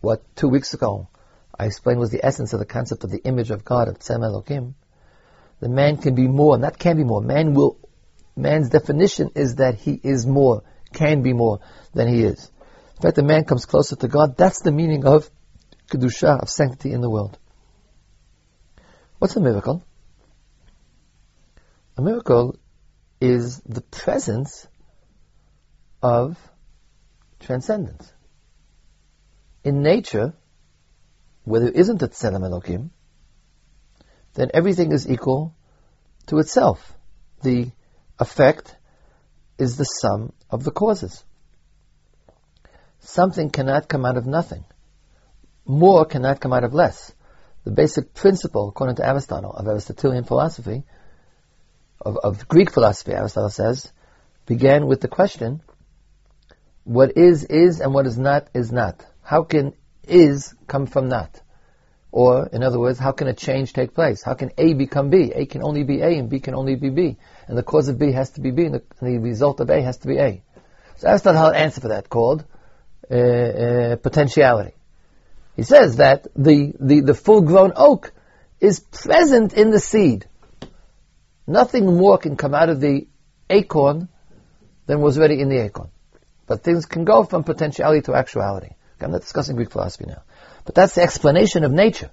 what 0.00 0.22
two 0.34 0.48
weeks 0.48 0.74
ago 0.74 1.08
I 1.56 1.66
explained 1.66 2.00
was 2.00 2.10
the 2.10 2.24
essence 2.24 2.52
of 2.52 2.58
the 2.58 2.66
concept 2.66 3.04
of 3.04 3.10
the 3.10 3.22
image 3.22 3.50
of 3.50 3.64
God 3.64 3.88
of 3.88 3.98
Tzem 3.98 4.20
Elokim. 4.20 4.74
The 5.60 5.68
man 5.68 5.96
can 5.96 6.16
be 6.16 6.26
more, 6.26 6.54
and 6.56 6.64
that 6.64 6.78
can 6.78 6.96
be 6.96 7.04
more. 7.04 7.20
Man 7.20 7.54
will, 7.54 7.78
man's 8.36 8.70
definition 8.70 9.30
is 9.34 9.56
that 9.56 9.76
he 9.76 9.98
is 10.02 10.26
more, 10.26 10.62
can 10.92 11.22
be 11.22 11.32
more 11.32 11.60
than 11.94 12.08
he 12.08 12.22
is. 12.22 12.50
In 12.96 13.02
fact, 13.02 13.16
the 13.16 13.22
man 13.22 13.44
comes 13.44 13.66
closer 13.66 13.96
to 13.96 14.08
God. 14.08 14.36
That's 14.36 14.62
the 14.62 14.72
meaning 14.72 15.04
of 15.06 15.30
kedusha, 15.90 16.40
of 16.40 16.48
sanctity 16.48 16.92
in 16.92 17.00
the 17.00 17.10
world. 17.10 17.38
What's 19.18 19.36
a 19.36 19.40
miracle? 19.40 19.84
A 21.96 22.02
miracle 22.02 22.56
is 23.20 23.60
the 23.60 23.82
presence 23.82 24.66
of 26.02 26.38
transcendence 27.40 28.12
in 29.64 29.82
nature, 29.82 30.34
where 31.44 31.60
there 31.60 31.70
isn't 31.70 32.02
a 32.02 32.08
tselem 32.08 32.42
Elokim, 32.42 32.90
then 34.34 34.50
everything 34.54 34.92
is 34.92 35.08
equal 35.08 35.54
to 36.26 36.38
itself. 36.38 36.96
The 37.42 37.70
effect 38.18 38.76
is 39.58 39.76
the 39.76 39.84
sum 39.84 40.32
of 40.50 40.64
the 40.64 40.70
causes. 40.70 41.24
Something 43.00 43.50
cannot 43.50 43.88
come 43.88 44.04
out 44.04 44.16
of 44.16 44.26
nothing. 44.26 44.64
More 45.66 46.04
cannot 46.04 46.40
come 46.40 46.52
out 46.52 46.64
of 46.64 46.72
less. 46.72 47.12
The 47.64 47.70
basic 47.70 48.14
principle, 48.14 48.68
according 48.68 48.96
to 48.96 49.06
Aristotle, 49.06 49.52
of 49.52 49.66
Aristotelian 49.66 50.24
philosophy, 50.24 50.84
of, 52.00 52.16
of 52.16 52.48
Greek 52.48 52.72
philosophy, 52.72 53.12
Aristotle 53.12 53.50
says, 53.50 53.92
began 54.46 54.86
with 54.86 55.00
the 55.00 55.08
question, 55.08 55.62
what 56.84 57.16
is, 57.16 57.44
is, 57.44 57.80
and 57.80 57.94
what 57.94 58.06
is 58.06 58.18
not, 58.18 58.48
is 58.54 58.72
not. 58.72 59.04
How 59.22 59.44
can 59.44 59.74
is 60.06 60.54
come 60.66 60.86
from 60.86 61.08
not? 61.08 61.40
Or, 62.12 62.46
in 62.52 62.62
other 62.62 62.78
words, 62.78 62.98
how 62.98 63.12
can 63.12 63.26
a 63.26 63.32
change 63.32 63.72
take 63.72 63.94
place? 63.94 64.22
How 64.22 64.34
can 64.34 64.50
A 64.58 64.74
become 64.74 65.08
B? 65.08 65.32
A 65.34 65.46
can 65.46 65.62
only 65.62 65.82
be 65.82 66.02
A 66.02 66.18
and 66.18 66.28
B 66.28 66.40
can 66.40 66.54
only 66.54 66.76
be 66.76 66.90
B. 66.90 67.16
And 67.48 67.56
the 67.56 67.62
cause 67.62 67.88
of 67.88 67.98
B 67.98 68.12
has 68.12 68.30
to 68.32 68.42
be 68.42 68.50
B 68.50 68.66
and 68.66 68.74
the, 68.74 68.82
and 69.00 69.14
the 69.14 69.18
result 69.18 69.60
of 69.60 69.70
A 69.70 69.80
has 69.80 69.96
to 69.98 70.08
be 70.08 70.18
A. 70.18 70.42
So 70.98 71.08
Aristotle 71.08 71.40
had 71.40 71.54
an 71.54 71.62
answer 71.62 71.80
for 71.80 71.88
that 71.88 72.10
called 72.10 72.44
uh, 73.10 73.14
uh, 73.14 73.96
potentiality. 73.96 74.74
He 75.56 75.62
says 75.62 75.96
that 75.96 76.26
the, 76.36 76.74
the, 76.78 77.00
the 77.00 77.14
full-grown 77.14 77.72
oak 77.76 78.12
is 78.60 78.80
present 78.80 79.54
in 79.54 79.70
the 79.70 79.80
seed. 79.80 80.26
Nothing 81.46 81.96
more 81.96 82.18
can 82.18 82.36
come 82.36 82.54
out 82.54 82.68
of 82.68 82.80
the 82.80 83.06
acorn 83.48 84.08
than 84.86 85.00
was 85.00 85.16
already 85.16 85.40
in 85.40 85.48
the 85.48 85.64
acorn. 85.64 85.88
But 86.46 86.62
things 86.62 86.84
can 86.84 87.04
go 87.04 87.24
from 87.24 87.42
potentiality 87.42 88.02
to 88.02 88.14
actuality. 88.14 88.74
I'm 89.00 89.10
not 89.10 89.22
discussing 89.22 89.56
Greek 89.56 89.72
philosophy 89.72 90.04
now. 90.06 90.22
But 90.64 90.74
that's 90.74 90.94
the 90.94 91.02
explanation 91.02 91.64
of 91.64 91.72
nature. 91.72 92.10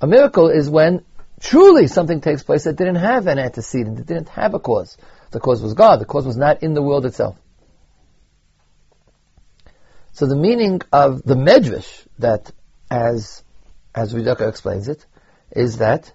A 0.00 0.06
miracle 0.06 0.48
is 0.48 0.70
when 0.70 1.04
truly 1.40 1.86
something 1.86 2.20
takes 2.20 2.42
place 2.42 2.64
that 2.64 2.76
didn't 2.76 2.96
have 2.96 3.26
an 3.26 3.38
antecedent, 3.38 3.96
that 3.96 4.06
didn't 4.06 4.28
have 4.30 4.54
a 4.54 4.58
cause. 4.58 4.96
The 5.30 5.40
cause 5.40 5.62
was 5.62 5.74
God, 5.74 6.00
the 6.00 6.04
cause 6.04 6.26
was 6.26 6.36
not 6.36 6.62
in 6.62 6.74
the 6.74 6.82
world 6.82 7.06
itself. 7.06 7.38
So 10.12 10.26
the 10.26 10.36
meaning 10.36 10.80
of 10.92 11.22
the 11.22 11.34
medrash 11.34 12.06
that, 12.18 12.50
as 12.90 13.42
as 13.94 14.14
Ridaka 14.14 14.48
explains 14.48 14.88
it, 14.88 15.04
is 15.50 15.78
that 15.78 16.12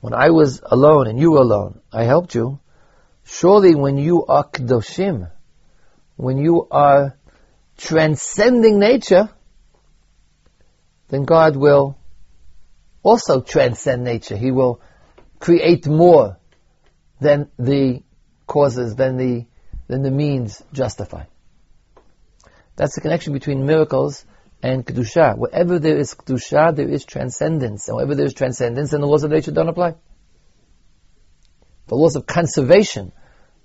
when 0.00 0.14
I 0.14 0.30
was 0.30 0.60
alone 0.64 1.06
and 1.06 1.18
you 1.18 1.32
were 1.32 1.40
alone, 1.40 1.80
I 1.92 2.04
helped 2.04 2.34
you. 2.34 2.60
Surely 3.24 3.74
when 3.74 3.96
you 3.98 4.24
are 4.26 4.44
kedoshim, 4.44 5.30
when 6.16 6.38
you 6.38 6.68
are 6.70 7.16
transcending 7.76 8.78
nature, 8.78 9.28
then 11.08 11.24
God 11.24 11.56
will 11.56 11.98
also 13.02 13.40
transcend 13.40 14.04
nature. 14.04 14.36
He 14.36 14.50
will 14.50 14.80
create 15.38 15.86
more 15.86 16.38
than 17.20 17.50
the 17.58 18.02
causes, 18.46 18.96
than 18.96 19.16
the, 19.16 19.46
than 19.86 20.02
the 20.02 20.10
means 20.10 20.62
justify. 20.72 21.24
That's 22.76 22.94
the 22.94 23.00
connection 23.00 23.32
between 23.32 23.66
miracles 23.66 24.24
and 24.62 24.84
Kedusha. 24.84 25.36
Wherever 25.38 25.78
there 25.78 25.96
is 25.96 26.14
Kedusha, 26.14 26.74
there 26.74 26.88
is 26.88 27.04
transcendence. 27.04 27.88
And 27.88 27.96
wherever 27.96 28.14
there 28.14 28.26
is 28.26 28.34
transcendence, 28.34 28.90
then 28.90 29.00
the 29.00 29.06
laws 29.06 29.24
of 29.24 29.30
nature 29.30 29.52
don't 29.52 29.68
apply. 29.68 29.94
The 31.86 31.94
laws 31.94 32.16
of 32.16 32.26
conservation 32.26 33.12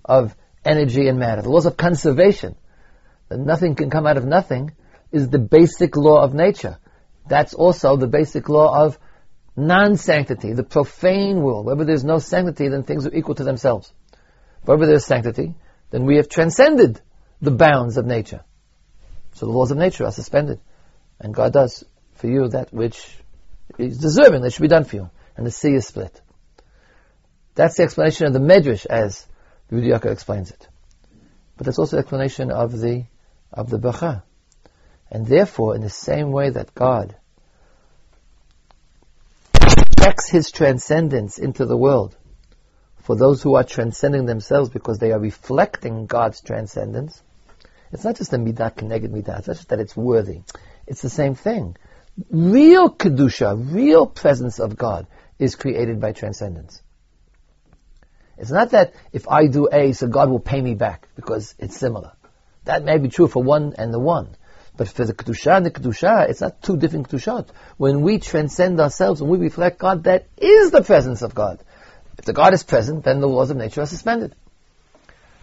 of 0.05 0.35
energy 0.63 1.07
and 1.07 1.17
matter, 1.17 1.41
the 1.41 1.49
laws 1.49 1.65
of 1.65 1.75
conservation 1.75 2.55
that 3.29 3.39
nothing 3.39 3.75
can 3.75 3.89
come 3.89 4.05
out 4.05 4.17
of 4.17 4.25
nothing, 4.25 4.71
is 5.11 5.29
the 5.29 5.39
basic 5.39 5.97
law 5.97 6.21
of 6.23 6.33
nature. 6.33 6.77
That's 7.27 7.53
also 7.53 7.95
the 7.95 8.07
basic 8.07 8.49
law 8.49 8.85
of 8.85 8.97
non-sanctity, 9.55 10.53
the 10.53 10.63
profane 10.63 11.41
world. 11.41 11.65
Wherever 11.65 11.85
there's 11.85 12.03
no 12.03 12.19
sanctity, 12.19 12.67
then 12.69 12.83
things 12.83 13.05
are 13.05 13.13
equal 13.13 13.35
to 13.35 13.43
themselves. 13.43 13.91
Wherever 14.63 14.85
there's 14.85 15.05
sanctity, 15.05 15.55
then 15.89 16.05
we 16.05 16.17
have 16.17 16.29
transcended 16.29 17.01
the 17.41 17.51
bounds 17.51 17.97
of 17.97 18.05
nature. 18.05 18.43
So 19.33 19.45
the 19.45 19.51
laws 19.51 19.71
of 19.71 19.77
nature 19.77 20.05
are 20.05 20.11
suspended. 20.11 20.59
And 21.19 21.33
God 21.33 21.53
does 21.53 21.83
for 22.15 22.27
you 22.27 22.49
that 22.49 22.73
which 22.73 23.17
is 23.77 23.97
deserving, 23.97 24.41
that 24.41 24.53
should 24.53 24.61
be 24.61 24.67
done 24.67 24.83
for 24.83 24.95
you. 24.95 25.09
And 25.37 25.45
the 25.45 25.51
sea 25.51 25.73
is 25.73 25.87
split. 25.87 26.19
That's 27.55 27.77
the 27.77 27.83
explanation 27.83 28.27
of 28.27 28.33
the 28.33 28.39
Medrash 28.39 28.85
as 28.85 29.25
Yaakov 29.71 30.11
explains 30.11 30.51
it. 30.51 30.67
But 31.57 31.65
that's 31.65 31.79
also 31.79 31.95
the 31.95 32.01
explanation 32.01 32.51
of 32.51 32.77
the 32.77 33.05
of 33.51 33.69
the 33.69 33.77
Bacha. 33.77 34.23
And 35.11 35.27
therefore, 35.27 35.75
in 35.75 35.81
the 35.81 35.89
same 35.89 36.31
way 36.31 36.49
that 36.49 36.73
God 36.73 37.15
projects 39.53 40.29
His 40.29 40.51
transcendence 40.51 41.37
into 41.37 41.65
the 41.65 41.77
world 41.77 42.15
for 43.01 43.15
those 43.15 43.41
who 43.41 43.55
are 43.55 43.63
transcending 43.63 44.25
themselves 44.25 44.69
because 44.69 44.99
they 44.99 45.11
are 45.11 45.19
reflecting 45.19 46.05
God's 46.05 46.41
transcendence, 46.41 47.21
it's 47.91 48.05
not 48.05 48.15
just 48.15 48.31
a 48.31 48.37
midah 48.37 48.75
connected 48.75 49.11
midah. 49.11 49.39
It's 49.39 49.47
not 49.47 49.57
just 49.57 49.69
that 49.69 49.79
it's 49.81 49.97
worthy. 49.97 50.41
It's 50.87 51.01
the 51.01 51.09
same 51.09 51.35
thing. 51.35 51.75
Real 52.29 52.89
kedusha, 52.89 53.73
real 53.73 54.07
presence 54.07 54.59
of 54.59 54.77
God, 54.77 55.07
is 55.39 55.55
created 55.55 55.99
by 55.99 56.13
transcendence. 56.13 56.81
It's 58.37 58.51
not 58.51 58.71
that 58.71 58.93
if 59.11 59.27
I 59.27 59.47
do 59.47 59.67
A, 59.71 59.91
so 59.91 60.07
God 60.07 60.29
will 60.29 60.39
pay 60.39 60.61
me 60.61 60.73
back 60.73 61.09
because 61.15 61.53
it's 61.59 61.77
similar. 61.77 62.13
That 62.63 62.83
may 62.83 62.97
be 62.97 63.09
true 63.09 63.27
for 63.27 63.43
one 63.43 63.73
and 63.77 63.93
the 63.93 63.99
one. 63.99 64.35
But 64.81 64.87
for 64.87 65.05
the 65.05 65.13
Kedusha 65.13 65.57
and 65.57 65.65
the 65.67 65.69
Kedusha, 65.69 66.27
it's 66.27 66.41
not 66.41 66.63
two 66.63 66.75
different 66.75 67.07
Kedushot. 67.07 67.49
When 67.77 68.01
we 68.01 68.17
transcend 68.17 68.81
ourselves, 68.81 69.21
when 69.21 69.29
we 69.29 69.37
reflect 69.37 69.77
God, 69.77 70.05
that 70.05 70.25
is 70.37 70.71
the 70.71 70.81
presence 70.81 71.21
of 71.21 71.35
God. 71.35 71.63
If 72.17 72.25
the 72.25 72.33
God 72.33 72.55
is 72.55 72.63
present, 72.63 73.03
then 73.03 73.19
the 73.19 73.27
laws 73.27 73.51
of 73.51 73.57
nature 73.57 73.81
are 73.81 73.85
suspended. 73.85 74.33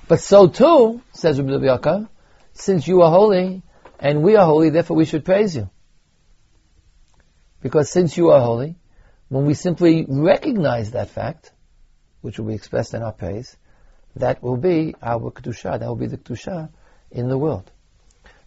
But 0.08 0.18
so 0.18 0.48
too, 0.48 1.02
says 1.12 1.40
Rabbi 1.40 1.66
Yaakov, 1.66 2.08
since 2.52 2.88
you 2.88 3.02
are 3.02 3.12
holy 3.12 3.62
and 4.00 4.24
we 4.24 4.34
are 4.34 4.44
holy, 4.44 4.70
therefore 4.70 4.96
we 4.96 5.04
should 5.04 5.24
praise 5.24 5.54
you. 5.54 5.70
Because 7.62 7.92
since 7.92 8.16
you 8.16 8.30
are 8.30 8.40
holy, 8.40 8.74
when 9.28 9.46
we 9.46 9.54
simply 9.54 10.04
recognize 10.08 10.90
that 10.90 11.10
fact, 11.10 11.52
which 12.22 12.40
will 12.40 12.46
be 12.46 12.54
expressed 12.54 12.92
in 12.92 13.02
our 13.02 13.12
praise, 13.12 13.56
that 14.16 14.42
will 14.42 14.56
be 14.56 14.96
our 15.00 15.30
Kedusha, 15.30 15.78
that 15.78 15.86
will 15.86 15.94
be 15.94 16.08
the 16.08 16.18
Kedusha 16.18 16.70
in 17.12 17.28
the 17.28 17.38
world. 17.38 17.70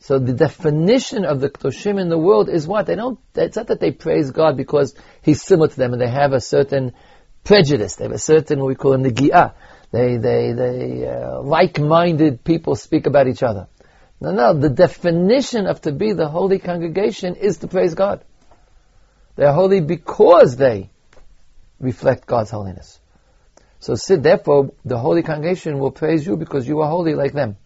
So 0.02 0.18
the 0.18 0.34
definition 0.34 1.26
of 1.26 1.40
the 1.42 1.50
Kedoshim 1.50 2.02
in 2.02 2.10
the 2.10 2.18
world 2.18 2.50
is 2.50 2.68
what? 2.68 2.88
They 2.88 2.96
don't, 2.96 3.20
it's 3.36 3.56
not 3.56 3.68
that 3.68 3.80
they 3.80 3.92
praise 3.92 4.32
God 4.32 4.58
because 4.58 4.96
He's 5.22 5.44
similar 5.44 5.68
to 5.68 5.78
them 5.78 5.94
and 5.94 6.02
they 6.02 6.10
have 6.10 6.34
a 6.34 6.42
certain 6.42 6.94
prejudice, 7.44 7.98
they 7.98 8.06
have 8.06 8.12
a 8.12 8.18
certain, 8.18 8.60
what 8.60 8.68
we 8.68 8.76
call 8.76 8.94
a 8.94 8.98
negi'ah. 8.98 9.54
They, 9.92 10.18
they, 10.18 10.54
they, 10.54 11.08
uh, 11.08 11.42
like-minded 11.42 12.44
people 12.44 12.76
speak 12.76 13.06
about 13.06 13.28
each 13.28 13.44
other. 13.44 13.68
No, 14.20 14.32
no, 14.32 14.54
the 14.54 14.70
definition 14.70 15.68
of 15.68 15.82
to 15.82 15.92
be 15.92 16.14
the 16.14 16.28
holy 16.28 16.58
congregation 16.58 17.36
is 17.36 17.58
to 17.58 17.68
praise 17.68 17.94
God. 17.94 18.24
They're 19.36 19.54
holy 19.54 19.82
because 19.82 20.56
they 20.56 20.90
reflect 21.80 22.26
God's 22.26 22.50
holiness. 22.50 23.00
So 23.80 23.94
sit, 23.94 24.24
therefore, 24.24 24.74
the 24.84 24.98
holy 24.98 25.22
congregation 25.22 25.78
will 25.78 25.92
praise 25.92 26.26
you 26.26 26.38
because 26.38 26.68
you 26.68 26.82
are 26.82 26.90
holy 26.90 27.14
like 27.14 27.34
them. 27.34 27.58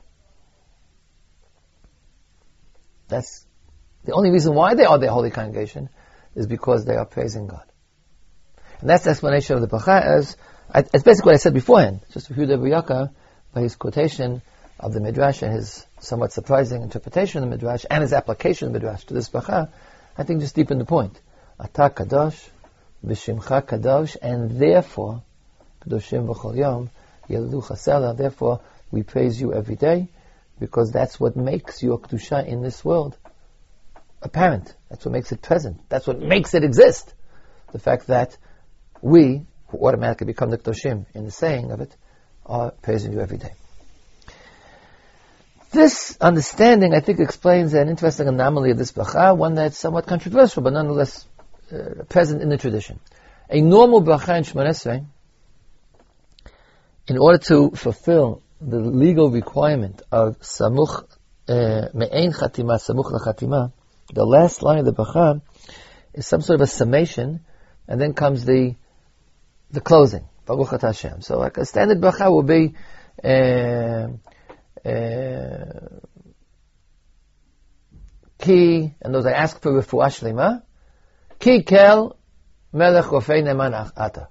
That's 3.16 3.46
the 4.04 4.12
only 4.12 4.30
reason 4.30 4.54
why 4.54 4.76
they 4.76 4.84
are 4.84 4.98
the 4.98 5.10
holy 5.10 5.32
congregation 5.32 5.88
is 6.36 6.48
because 6.48 6.84
they 6.84 6.98
are 6.98 7.06
praising 7.06 7.48
God. 7.48 7.64
And 8.82 8.90
that's 8.90 9.06
the 9.06 9.12
explanation 9.12 9.56
of 9.56 9.62
the 9.62 9.70
bracha 9.70 10.02
as, 10.02 10.36
it's 10.76 11.04
basically 11.04 11.30
what 11.30 11.36
I 11.36 11.38
said 11.38 11.54
beforehand, 11.54 12.02
just 12.12 12.30
Yehuda 12.30 12.60
B'Yaka, 12.60 13.12
by 13.54 13.62
his 13.62 13.78
quotation 13.78 14.42
of 14.82 14.92
the 14.92 15.00
Midrash 15.00 15.44
and 15.44 15.54
his 15.54 15.86
somewhat 16.00 16.34
surprising 16.34 16.82
interpretation 16.82 17.42
of 17.42 17.50
the 17.50 17.56
Midrash 17.56 17.86
and 17.90 18.02
his 18.02 18.12
application 18.12 18.68
of 18.68 18.74
the 18.74 18.80
Midrash 18.80 19.06
to 19.06 19.14
this 19.14 19.30
bracha, 19.30 19.72
I 20.18 20.24
think 20.24 20.42
just 20.42 20.56
deepened 20.56 20.82
the 20.82 20.86
point. 20.86 21.18
Ata 21.58 21.90
kadosh, 21.90 22.50
v'shimcha 23.06 23.62
kadosh, 23.62 24.18
and 24.22 24.60
therefore, 24.60 25.24
kadoshim 25.82 26.28
v'chol 26.28 26.58
yom, 26.58 26.90
yelu 27.30 28.18
therefore, 28.18 28.60
we 28.92 29.04
praise 29.04 29.40
you 29.40 29.54
every 29.54 29.78
day, 29.78 30.10
because 30.60 30.92
that's 30.92 31.20
what 31.20 31.36
makes 31.36 31.84
your 31.84 32.00
kedusha 32.00 32.46
in 32.46 32.62
this 32.62 32.84
world 32.84 33.18
apparent. 34.22 34.74
That's 34.90 35.06
what 35.06 35.12
makes 35.12 35.32
it 35.32 35.42
present. 35.42 35.82
That's 35.90 36.08
what 36.08 36.20
makes 36.20 36.54
it 36.54 36.64
exist. 36.64 37.14
The 37.72 37.80
fact 37.80 38.08
that 38.08 38.38
we, 39.02 39.46
who 39.68 39.86
automatically 39.86 40.28
become 40.28 40.50
the 40.50 40.58
kedushim 40.58 41.06
in 41.14 41.26
the 41.26 41.32
saying 41.32 41.72
of 41.72 41.82
it, 41.82 41.96
are 42.46 42.72
praising 42.72 43.12
you 43.14 43.20
every 43.20 43.38
day. 43.38 43.54
This 45.72 46.18
understanding, 46.22 46.94
I 46.94 47.02
think, 47.02 47.20
explains 47.20 47.74
an 47.74 47.90
interesting 47.90 48.28
anomaly 48.28 48.72
of 48.72 48.78
this 48.78 48.92
bracha, 48.92 49.36
one 49.36 49.56
that's 49.56 49.78
somewhat 49.78 50.08
controversial, 50.08 50.64
but 50.64 50.74
nonetheless 50.74 51.26
uh, 51.72 52.04
present 52.08 52.42
in 52.42 52.50
the 52.50 52.58
tradition. 52.58 53.00
A 53.50 53.62
normal 53.62 54.02
bracha 54.02 54.38
in 54.38 54.44
Shemon 54.44 55.06
in 57.08 57.18
order 57.18 57.38
to 57.38 57.72
fulfill 57.72 58.42
the 58.62 58.80
legal 58.80 59.30
requirement 59.30 60.02
of 60.12 60.40
samuch 60.40 61.06
uh, 61.48 61.88
me'ein 61.94 62.32
chatima, 62.32 62.80
samuch 62.80 63.12
lachatima, 63.12 63.72
the 64.14 64.26
last 64.26 64.64
line 64.64 64.80
of 64.80 64.86
the 64.86 64.94
bracha 64.94 65.42
is 66.14 66.28
some 66.28 66.42
sort 66.42 66.62
of 66.62 66.62
a 66.62 66.68
summation, 66.68 67.42
and 67.88 68.00
then 68.00 68.14
comes 68.14 68.46
the 68.46 68.76
the 69.72 69.82
closing. 69.82 70.28
Baruch 70.46 70.80
Hashem. 70.82 71.22
So 71.22 71.40
like 71.40 71.58
a 71.58 71.66
standard 71.66 72.00
bracha 72.00 72.30
will 72.30 72.44
be 72.44 72.76
uh, 73.24 74.10
uh, 74.88 76.00
ki, 78.38 78.94
and 79.02 79.16
those 79.16 79.26
I 79.26 79.32
ask 79.32 79.60
for 79.62 79.72
refuah 79.72 80.08
shlema, 80.08 80.64
ki 81.40 81.64
kel 81.64 82.18
melech 82.72 83.06
rofei 83.06 83.42
neman 83.44 83.92
ata. 83.98 84.30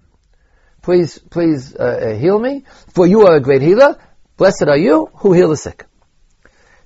Please, 0.83 1.19
please 1.19 1.75
uh, 1.75 1.83
uh, 1.83 2.15
heal 2.15 2.39
me, 2.39 2.65
for 2.95 3.07
you 3.07 3.27
are 3.27 3.37
a 3.37 3.41
great 3.41 3.63
healer. 3.63 3.99
Blessed 4.37 4.64
are 4.66 4.77
you 4.77 5.09
who 5.14 5.33
heal 5.33 5.49
the 5.49 5.57
sick. 5.57 5.87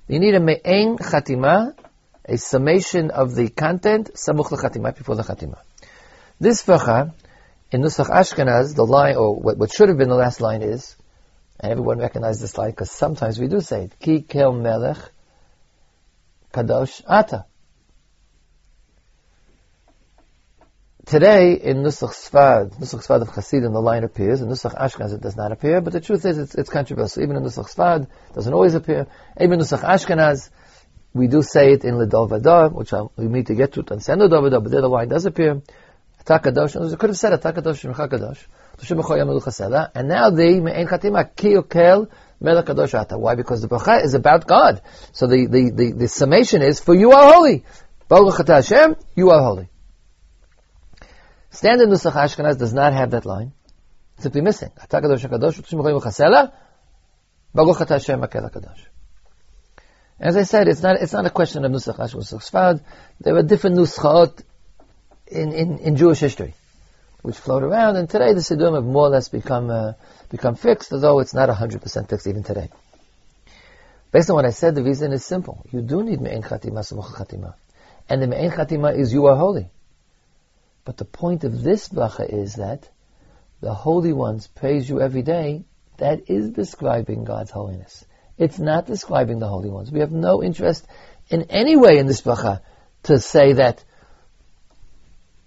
You 0.07 0.19
need 0.19 0.35
a 0.35 0.39
me'en 0.39 0.97
chatima, 0.97 1.73
a 2.23 2.37
summation 2.37 3.09
of 3.09 3.33
the 3.33 3.49
content, 3.49 4.11
samuch 4.13 4.49
chatima 4.49 4.95
before 4.95 5.15
the 5.15 5.23
chatima. 5.23 5.57
This 6.39 6.61
vacha, 6.63 7.11
in 7.71 7.81
Nusach 7.81 8.07
Ashkenaz, 8.07 8.75
the 8.75 8.85
line, 8.85 9.15
or 9.15 9.35
what, 9.35 9.57
what, 9.57 9.71
should 9.71 9.89
have 9.89 9.97
been 9.97 10.09
the 10.09 10.15
last 10.15 10.41
line 10.41 10.61
is, 10.61 10.95
and 11.59 11.71
everyone 11.71 11.97
recognizes 11.97 12.39
this 12.39 12.55
line 12.55 12.69
because 12.69 12.91
sometimes 12.91 13.39
we 13.39 13.47
do 13.47 13.61
say 13.61 13.85
it, 13.85 13.99
Ki 13.99 14.21
kel 14.21 14.53
melech 14.53 14.99
kadosh 16.53 17.01
ata. 17.07 17.45
Today, 21.09 21.53
in 21.53 21.77
Nusach 21.77 22.13
Sfad, 22.13 22.77
Nusach 22.79 23.03
Sfad 23.03 23.23
of 23.23 23.29
Hasidim, 23.29 23.73
the 23.73 23.81
line 23.81 24.03
appears, 24.03 24.43
in 24.43 24.47
Nusach 24.47 24.79
Ashkenaz 24.79 25.11
it 25.11 25.21
does 25.21 25.35
not 25.35 25.51
appear, 25.51 25.81
but 25.81 25.91
the 25.91 25.99
truth 25.99 26.23
is 26.23 26.37
it's, 26.37 26.53
it's 26.53 26.69
controversial. 26.69 27.23
Even 27.23 27.35
in 27.35 27.41
Nusach 27.41 27.73
Sfad, 27.73 28.03
it 28.03 28.35
doesn't 28.35 28.53
always 28.53 28.75
appear. 28.75 29.07
Even 29.41 29.53
in 29.53 29.59
Nusach 29.61 29.81
Ashkenaz, 29.81 30.51
we 31.15 31.25
do 31.25 31.41
say 31.41 31.71
it 31.71 31.83
in 31.83 31.95
Lidol 31.95 32.29
Vadar, 32.29 32.71
which 32.71 32.93
I'll, 32.93 33.11
we 33.15 33.25
need 33.25 33.47
to 33.47 33.55
get 33.55 33.73
to 33.73 33.79
it 33.79 33.91
on 33.91 33.97
Sendo 33.97 34.29
Vadar, 34.29 34.61
but 34.61 34.71
there 34.71 34.81
the 34.81 34.87
line 34.87 35.07
does 35.07 35.25
appear. 35.25 35.63
Atakadosh, 36.23 36.93
I 36.93 36.95
could 36.95 37.09
have 37.09 37.17
said 37.17 37.33
Atakadosh 37.33 37.91
Shemcha 38.77 39.91
and 39.95 40.07
now 40.07 40.29
the 40.29 40.59
Me'en 40.59 40.87
Chatima, 40.87 41.27
Kiyokel 41.33 42.07
Melech 42.39 42.65
Kadosh 42.67 42.93
Ata. 42.93 43.17
Why? 43.17 43.33
Because 43.33 43.63
the 43.63 43.67
bracha 43.67 44.05
is 44.05 44.13
about 44.13 44.45
God. 44.45 44.83
So 45.13 45.25
the, 45.25 45.47
the, 45.47 45.71
the, 45.73 45.91
the 45.91 46.07
summation 46.07 46.61
is, 46.61 46.79
for 46.79 46.93
you 46.93 47.13
are 47.13 47.33
holy. 47.33 47.65
Baruch 48.07 48.47
Hashem, 48.47 48.95
you 49.15 49.31
are 49.31 49.41
holy. 49.41 49.69
Standard 51.51 51.89
Nusach 51.89 52.13
Ashkenaz 52.13 52.57
does 52.57 52.73
not 52.73 52.93
have 52.93 53.11
that 53.11 53.25
line. 53.25 53.53
It's 54.15 54.23
simply 54.23 54.41
missing. 54.41 54.71
As 60.21 60.35
I 60.35 60.43
said, 60.43 60.67
it's 60.67 60.81
not, 60.81 60.97
it's 61.01 61.13
not 61.13 61.25
a 61.25 61.29
question 61.29 61.65
of 61.65 61.71
Nusach 61.71 61.97
Ashkenaz. 61.97 62.81
There 63.19 63.35
are 63.35 63.43
different 63.43 63.77
Nuschot 63.77 64.43
in, 65.27 65.53
in, 65.53 65.79
in 65.79 65.95
Jewish 65.95 66.19
history, 66.19 66.53
which 67.21 67.37
float 67.37 67.63
around, 67.63 67.95
and 67.95 68.09
today 68.09 68.33
the 68.33 68.41
Siddurim 68.41 68.75
have 68.75 68.83
more 68.83 69.07
or 69.07 69.09
less 69.09 69.29
become, 69.29 69.69
uh, 69.69 69.93
become 70.29 70.55
fixed, 70.55 70.91
although 70.91 71.19
it's 71.19 71.33
not 71.33 71.49
100% 71.49 72.09
fixed 72.09 72.27
even 72.27 72.43
today. 72.43 72.69
Based 74.11 74.29
on 74.29 74.35
what 74.35 74.45
I 74.45 74.51
said, 74.51 74.75
the 74.75 74.83
reason 74.83 75.13
is 75.13 75.23
simple. 75.23 75.65
You 75.71 75.81
do 75.81 76.03
need 76.03 76.19
Me'en 76.19 76.41
Chatima, 76.41 76.79
Samuch 76.79 77.13
Chatima. 77.13 77.53
And 78.09 78.21
the 78.21 78.27
Me'en 78.27 78.51
Chatima 78.51 78.97
is 78.97 79.13
you 79.13 79.27
are 79.27 79.35
holy. 79.35 79.69
But 80.89 80.97
the 80.97 81.05
point 81.05 81.43
of 81.43 81.61
this 81.61 81.87
bracha 81.87 82.27
is 82.27 82.55
that 82.55 82.89
the 83.61 83.75
holy 83.75 84.11
ones 84.11 84.47
praise 84.47 84.89
you 84.89 84.99
every 84.99 85.21
day. 85.21 85.65
That 85.97 86.31
is 86.31 86.49
describing 86.49 87.25
God's 87.25 87.51
holiness. 87.51 88.03
It's 88.39 88.57
not 88.57 88.87
describing 88.87 89.37
the 89.37 89.47
holy 89.47 89.69
ones. 89.69 89.91
We 89.91 89.99
have 89.99 90.11
no 90.11 90.41
interest 90.41 90.87
in 91.29 91.43
any 91.51 91.77
way 91.77 91.99
in 91.99 92.07
this 92.07 92.23
bracha 92.23 92.61
to 93.03 93.19
say 93.19 93.53
that 93.53 93.83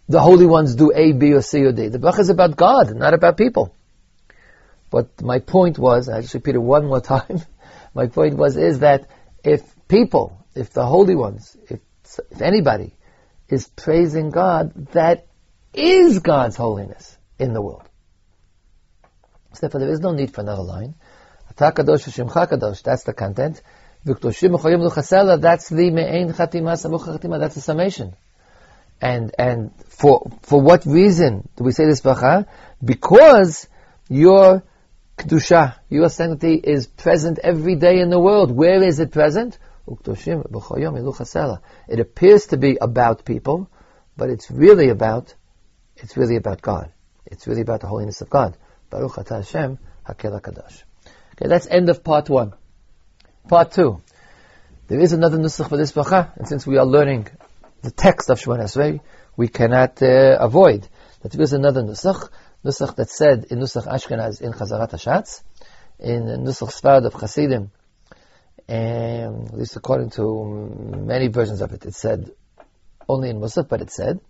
the 0.08 0.20
holy 0.20 0.46
ones 0.46 0.76
do 0.76 0.92
A, 0.94 1.10
B, 1.10 1.32
or 1.32 1.42
C, 1.42 1.64
or 1.64 1.72
D. 1.72 1.88
The 1.88 1.98
bracha 1.98 2.20
is 2.20 2.30
about 2.30 2.54
God, 2.54 2.94
not 2.94 3.12
about 3.12 3.36
people. 3.36 3.74
But 4.90 5.22
my 5.22 5.40
point 5.40 5.76
was, 5.76 6.08
I 6.08 6.20
just 6.20 6.34
repeat 6.34 6.54
it 6.54 6.62
one 6.62 6.86
more 6.86 7.00
time. 7.00 7.42
my 7.94 8.06
point 8.06 8.36
was 8.36 8.56
is 8.56 8.78
that 8.78 9.10
if 9.42 9.64
people, 9.88 10.46
if 10.54 10.72
the 10.72 10.86
holy 10.86 11.16
ones, 11.16 11.56
if, 11.68 11.80
if 12.30 12.40
anybody 12.40 12.94
is 13.48 13.66
praising 13.66 14.30
God, 14.30 14.86
that 14.92 15.26
is 15.72 16.18
God's 16.18 16.56
holiness 16.56 17.16
in 17.38 17.52
the 17.52 17.62
world. 17.62 17.88
So 19.54 19.60
therefore, 19.62 19.80
there 19.80 19.90
is 19.90 20.00
no 20.00 20.12
need 20.12 20.32
for 20.32 20.40
another 20.40 20.62
line. 20.62 20.94
That's 21.56 21.74
the 21.74 23.14
content. 23.16 23.62
That's 24.04 25.68
the 25.68 25.90
me'ein 25.90 26.32
chatima 26.32 26.76
chatima. 26.76 27.38
That's 27.38 27.54
the 27.54 27.60
summation. 27.60 28.14
And 29.00 29.34
and 29.38 29.72
for 29.88 30.30
for 30.42 30.60
what 30.60 30.86
reason 30.86 31.48
do 31.56 31.64
we 31.64 31.72
say 31.72 31.86
this 31.86 32.00
bracha? 32.00 32.46
Because 32.82 33.68
your 34.08 34.62
Kedusha, 35.18 35.76
your 35.88 36.08
sanctity 36.08 36.54
is 36.54 36.86
present 36.86 37.38
every 37.42 37.76
day 37.76 38.00
in 38.00 38.10
the 38.10 38.18
world. 38.18 38.50
Where 38.50 38.82
is 38.82 38.98
it 38.98 39.12
present? 39.12 39.58
It 39.86 40.08
appears 42.00 42.46
to 42.46 42.56
be 42.56 42.78
about 42.80 43.24
people, 43.24 43.70
but 44.16 44.30
it's 44.30 44.50
really 44.50 44.88
about, 44.88 45.34
it's 46.02 46.16
really 46.16 46.36
about 46.36 46.60
God. 46.60 46.92
It's 47.24 47.46
really 47.46 47.62
about 47.62 47.80
the 47.80 47.86
holiness 47.86 48.20
of 48.20 48.28
God. 48.28 48.56
Baruch 48.90 49.12
Atah 49.12 49.36
Hashem 49.36 49.78
Hakel 50.06 50.40
Kadosh. 50.40 50.82
Okay, 51.34 51.48
that's 51.48 51.66
end 51.66 51.88
of 51.88 52.04
part 52.04 52.28
one. 52.28 52.52
Part 53.48 53.72
two. 53.72 54.02
There 54.88 55.00
is 55.00 55.12
another 55.12 55.38
nusach 55.38 55.68
for 55.68 55.76
this 55.76 55.92
bracha, 55.92 56.36
and 56.36 56.46
since 56.46 56.66
we 56.66 56.76
are 56.76 56.84
learning 56.84 57.28
the 57.80 57.90
text 57.90 58.28
of 58.28 58.38
Shemon 58.38 58.60
Esrei, 58.60 59.00
we 59.36 59.48
cannot 59.48 60.02
uh, 60.02 60.36
avoid 60.38 60.86
that 61.22 61.32
there 61.32 61.42
is 61.42 61.52
another 61.52 61.82
nusach, 61.82 62.28
nusach 62.64 62.94
that 62.96 63.08
said 63.08 63.46
in 63.50 63.58
nusach 63.58 63.86
Ashkenaz 63.86 64.42
in 64.42 64.52
Chazarat 64.52 64.90
Hashatz, 64.90 65.42
in 65.98 66.24
nusach 66.24 66.78
Sfard 66.78 67.06
of 67.06 67.14
Chasidim, 67.14 67.70
and 68.68 69.48
at 69.48 69.58
least 69.58 69.76
according 69.76 70.10
to 70.10 70.44
many 70.44 71.28
versions 71.28 71.60
of 71.60 71.72
it, 71.72 71.84
it 71.86 71.94
said 71.94 72.30
only 73.08 73.30
in 73.30 73.40
Musaf, 73.40 73.68
but 73.68 73.80
it 73.80 73.90
said, 73.90 74.20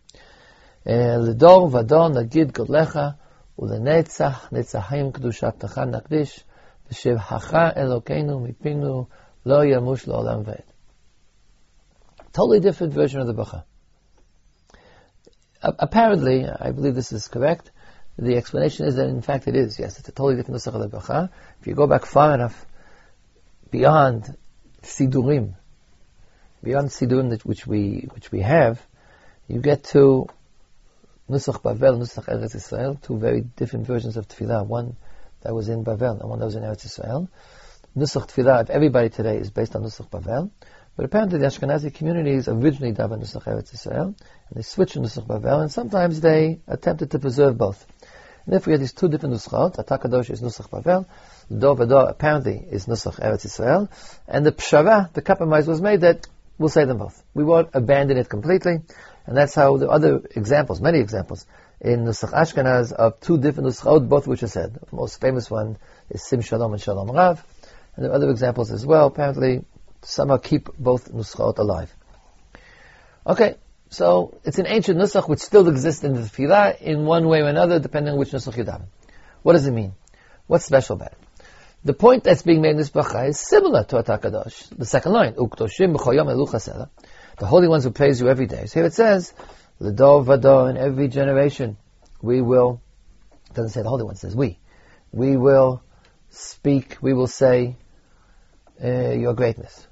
Eh, 0.84 1.16
"L'dor 1.16 1.70
vador 1.70 2.10
nagid 2.10 2.52
godlecha 2.52 3.16
ulenetzach 3.58 4.50
netzachim 4.50 5.12
kedushat 5.12 5.58
nakdish 5.58 6.42
v'shevhacha 6.90 7.76
Elokeinu 7.76 8.40
mipinu 8.40 9.06
lo 9.44 9.60
yamush 9.60 10.06
lo'olam 10.06 10.44
v'ed." 10.44 10.64
Totally 12.32 12.60
different 12.60 12.94
version 12.94 13.20
of 13.20 13.26
the 13.26 13.34
bracha. 13.34 13.64
Apparently, 15.62 16.48
I 16.48 16.72
believe 16.72 16.94
this 16.96 17.12
is 17.12 17.28
correct. 17.28 17.70
The 18.18 18.36
explanation 18.36 18.86
is 18.86 18.96
that 18.96 19.06
in 19.06 19.22
fact 19.22 19.46
it 19.46 19.54
is. 19.54 19.78
Yes, 19.78 19.98
it's 19.98 20.08
a 20.08 20.12
totally 20.12 20.36
different 20.36 20.60
nusach 20.60 20.74
of 20.74 20.90
the 20.90 20.96
bracha. 20.96 21.30
If 21.60 21.66
you 21.66 21.74
go 21.74 21.86
back 21.86 22.04
far 22.04 22.34
enough, 22.34 22.66
beyond 23.70 24.36
sidurim, 24.82 25.54
beyond 26.62 26.88
sidurim 26.88 27.40
which 27.44 27.66
we 27.66 28.08
which 28.12 28.32
we 28.32 28.40
have, 28.40 28.84
you 29.46 29.60
get 29.60 29.84
to 29.84 30.26
Nusach 31.30 31.62
Bavel, 31.62 31.98
Nusach 31.98 32.24
Eretz 32.24 32.54
Israel, 32.54 32.98
two 33.00 33.16
very 33.16 33.42
different 33.42 33.86
versions 33.86 34.16
of 34.16 34.26
Tefillah. 34.26 34.66
One 34.66 34.96
that 35.42 35.54
was 35.54 35.68
in 35.68 35.84
Bavel 35.84 36.20
and 36.20 36.28
one 36.28 36.38
that 36.40 36.46
was 36.46 36.56
in 36.56 36.62
Eretz 36.62 36.84
Israel. 36.84 37.28
Nusach 37.96 38.30
Tefillah 38.30 38.62
of 38.62 38.70
everybody 38.70 39.08
today 39.08 39.36
is 39.36 39.50
based 39.50 39.76
on 39.76 39.82
Nusach 39.82 40.10
Bavel, 40.10 40.50
but 40.96 41.04
apparently 41.04 41.38
the 41.38 41.46
Ashkenazi 41.46 41.94
communities 41.94 42.48
originally 42.48 42.92
daven 42.92 43.20
Nusach 43.20 43.44
Eretz 43.44 43.72
Israel, 43.72 44.06
and 44.06 44.56
they 44.56 44.62
switched 44.62 44.94
to 44.94 45.00
Nusach 45.00 45.26
Bavel, 45.26 45.62
and 45.62 45.70
sometimes 45.70 46.20
they 46.20 46.60
attempted 46.66 47.12
to 47.12 47.18
preserve 47.18 47.56
both. 47.56 47.86
And 48.44 48.54
therefore, 48.54 48.70
we 48.70 48.72
have 48.72 48.80
these 48.80 48.92
two 48.92 49.08
different 49.08 49.36
nuschot. 49.36 49.76
Atakadosh 49.76 50.30
is 50.30 50.42
Nusach 50.42 50.68
Bavel. 50.68 51.06
Do 51.48 51.74
Vado 51.74 51.98
apparently 52.06 52.66
is 52.70 52.86
Nusach 52.86 53.20
Eretz 53.20 53.44
Israel. 53.44 53.88
And 54.26 54.44
the 54.44 54.50
Pshara, 54.50 55.12
the 55.12 55.22
compromise 55.22 55.68
was 55.68 55.80
made 55.80 56.00
that 56.00 56.26
we'll 56.62 56.70
say 56.70 56.84
them 56.84 56.98
both. 56.98 57.22
We 57.34 57.44
won't 57.44 57.70
abandon 57.74 58.16
it 58.16 58.28
completely. 58.28 58.80
And 59.26 59.36
that's 59.36 59.54
how 59.54 59.76
the 59.76 59.88
other 59.88 60.22
examples, 60.34 60.80
many 60.80 61.00
examples, 61.00 61.46
in 61.80 62.04
Nusach 62.04 62.32
Ashkenaz 62.32 62.92
of 62.92 63.20
two 63.20 63.38
different 63.38 63.68
nuschot, 63.68 64.08
both 64.08 64.26
which 64.26 64.42
are 64.42 64.48
said. 64.48 64.74
The 64.74 64.96
most 64.96 65.20
famous 65.20 65.50
one 65.50 65.76
is 66.08 66.22
Sim 66.22 66.40
Shalom 66.40 66.72
and 66.72 66.80
Shalom 66.80 67.10
Rav. 67.10 67.44
And 67.94 68.04
there 68.04 68.12
are 68.12 68.14
other 68.14 68.30
examples 68.30 68.70
as 68.70 68.86
well. 68.86 69.08
Apparently, 69.08 69.64
somehow 70.02 70.38
keep 70.38 70.68
both 70.78 71.12
nuschot 71.12 71.58
alive. 71.58 71.94
Okay, 73.26 73.56
so 73.90 74.38
it's 74.44 74.58
an 74.58 74.66
ancient 74.66 74.98
nusach 74.98 75.28
which 75.28 75.40
still 75.40 75.68
exists 75.68 76.02
in 76.02 76.14
the 76.14 76.20
tefillah 76.20 76.80
in 76.80 77.04
one 77.04 77.28
way 77.28 77.42
or 77.42 77.48
another, 77.48 77.78
depending 77.78 78.12
on 78.12 78.18
which 78.18 78.30
nusach 78.30 78.56
you 78.56 78.64
daven. 78.64 78.86
What 79.42 79.52
does 79.52 79.66
it 79.66 79.72
mean? 79.72 79.92
What's 80.46 80.64
special 80.64 80.96
about 80.96 81.12
it? 81.12 81.18
The 81.84 81.94
point 81.94 82.24
that's 82.24 82.42
being 82.42 82.60
made 82.60 82.70
in 82.70 82.76
this 82.76 82.90
bracha 82.90 83.28
is 83.28 83.40
similar 83.40 83.84
to 83.84 83.96
Atakadosh. 83.96 84.76
The 84.76 84.86
second 84.86 85.12
line, 85.12 85.34
Uktoshim 85.34 85.96
b'choyom 85.96 86.26
eluchasela. 86.26 86.90
The 87.38 87.46
holy 87.46 87.66
ones 87.68 87.84
who 87.84 87.90
praise 87.90 88.20
you 88.20 88.28
every 88.28 88.46
day. 88.46 88.66
So 88.66 88.80
here 88.80 88.86
it 88.86 88.94
says, 88.94 89.34
L'dor 89.80 90.24
vador, 90.24 90.70
in 90.70 90.76
every 90.76 91.08
generation, 91.08 91.76
we 92.20 92.40
will, 92.40 92.80
it 93.50 93.54
doesn't 93.54 93.70
say 93.70 93.82
the 93.82 93.88
holy 93.88 94.04
one, 94.04 94.14
says 94.14 94.36
we. 94.36 94.58
We 95.10 95.36
will 95.36 95.82
speak, 96.30 96.98
we 97.00 97.14
will 97.14 97.26
say, 97.26 97.76
uh, 98.82 99.10
your 99.10 99.34
greatness 99.34 99.86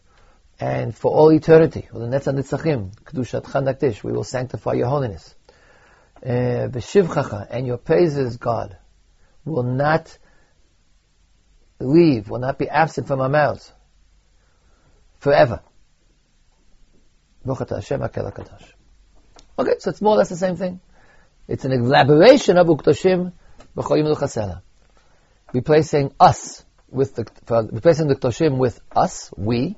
and 0.60 0.94
for 0.94 1.10
all 1.10 1.32
eternity. 1.32 1.88
We 1.92 2.00
will 2.00 2.12
sanctify 4.24 4.72
your 4.74 4.88
holiness. 4.88 5.34
Uh, 6.24 6.68
and 7.50 7.66
your 7.66 7.78
praises, 7.78 8.36
God, 8.36 8.76
will 9.46 9.62
not 9.62 10.18
leave, 11.80 12.28
will 12.28 12.38
not 12.38 12.58
be 12.58 12.68
absent 12.68 13.06
from 13.06 13.20
our 13.20 13.28
mouths 13.28 13.72
forever. 15.18 15.62
Okay, 19.58 19.74
so 19.78 19.90
it's 19.90 20.00
more 20.00 20.14
or 20.14 20.18
less 20.18 20.28
the 20.28 20.36
same 20.36 20.56
thing. 20.56 20.80
It's 21.48 21.64
an 21.64 21.72
elaboration 21.72 22.56
of 22.58 22.66
Uktoshim 22.66 23.32
b'choyim 23.76 24.62
Replacing 25.52 26.14
us 26.20 26.64
with 26.90 27.14
the, 27.14 27.24
replacing 27.72 28.08
the 28.08 28.16
Ktoshim 28.16 28.58
with 28.58 28.80
us, 28.94 29.32
we, 29.36 29.76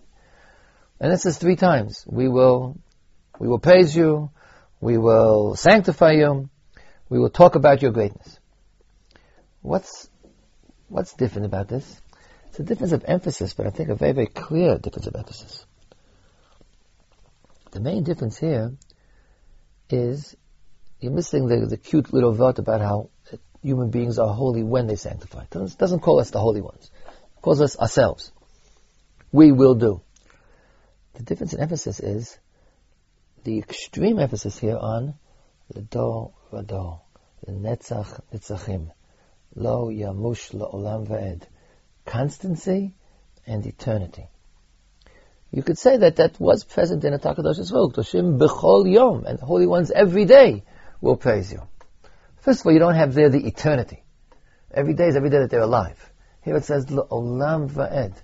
and 1.01 1.13
this 1.13 1.27
is 1.27 1.39
three 1.39 1.57
times. 1.57 2.05
We 2.07 2.29
will, 2.29 2.79
we 3.39 3.49
will 3.49 3.59
praise 3.59 3.95
you, 3.95 4.31
we 4.81 4.99
will 4.99 5.57
sanctify 5.57 6.13
you, 6.13 6.49
we 7.09 7.19
will 7.19 7.31
talk 7.31 7.55
about 7.55 7.83
your 7.83 7.93
greatness. 7.93 8.39
What's, 9.61 10.09
what's 10.93 11.15
different 11.15 11.47
about 11.47 11.69
this? 11.69 12.01
It's 12.49 12.61
a 12.61 12.63
difference 12.63 12.93
of 12.93 13.05
emphasis, 13.07 13.55
but 13.55 13.67
I 13.67 13.71
think 13.71 13.89
a 13.89 13.95
very, 13.95 14.13
very 14.13 14.27
clear 14.27 14.77
difference 14.77 15.07
of 15.07 15.17
emphasis. 15.17 15.65
The 17.71 17.81
main 17.81 18.05
difference 18.05 18.37
here 18.37 18.73
is 19.89 20.37
you're 21.01 21.13
missing 21.13 21.49
the, 21.49 21.67
the 21.67 21.79
cute 21.79 22.13
little 22.13 22.35
thought 22.37 22.59
about 22.59 22.83
how 22.83 23.09
human 23.63 23.91
beings 23.91 24.19
are 24.19 24.35
holy 24.35 24.63
when 24.63 24.87
they 24.87 24.97
sanctify. 24.97 25.45
It 25.45 25.51
doesn't, 25.51 25.79
doesn't 25.79 26.01
call 26.01 26.21
us 26.21 26.31
the 26.31 26.41
holy 26.41 26.61
ones. 26.61 26.91
It 27.07 27.41
calls 27.41 27.63
us 27.63 27.79
ourselves. 27.79 28.31
We 29.33 29.51
will 29.51 29.75
do. 29.75 30.03
The 31.15 31.23
difference 31.23 31.55
in 31.55 31.61
emphasis 31.61 32.01
is 32.01 32.39
the 33.45 33.59
extreme 33.59 34.19
emphasis 34.19 34.59
here 34.59 34.77
on 34.77 35.15
the 35.73 35.81
do 35.81 36.33
vado, 36.51 37.01
the 37.47 37.53
netzach 37.53 38.21
netzachim, 38.33 38.91
lo 39.55 39.89
yamush 39.89 40.55
la 40.55 40.71
olam 40.71 41.07
va'ed, 41.07 41.43
constancy 42.05 42.95
and 43.47 43.67
eternity. 43.67 44.29
You 45.51 45.63
could 45.63 45.79
say 45.79 45.99
that 45.99 46.17
that 46.17 46.41
was 46.41 46.65
present 46.65 47.05
in 47.05 47.13
Atakadosh 47.13 47.71
well. 47.71 47.91
Toshim 47.91 48.39
bechol 48.39 48.91
yom, 48.91 49.27
and 49.27 49.39
the 49.39 49.45
holy 49.45 49.67
ones 49.67 49.91
every 49.91 50.25
day 50.25 50.65
will 51.01 51.17
praise 51.17 51.53
you. 51.53 51.61
First 52.39 52.61
of 52.61 52.67
all, 52.67 52.73
you 52.73 52.79
don't 52.79 52.95
have 52.95 53.13
there 53.13 53.29
the 53.29 53.47
eternity. 53.47 54.03
Every 54.73 54.95
day 54.95 55.09
is 55.09 55.17
every 55.17 55.29
day 55.29 55.41
that 55.41 55.51
they're 55.51 55.61
alive. 55.61 56.11
Here 56.43 56.57
it 56.57 56.65
says 56.65 56.91
la 56.91 57.05
olam 57.07 57.71
va'ed. 57.71 58.15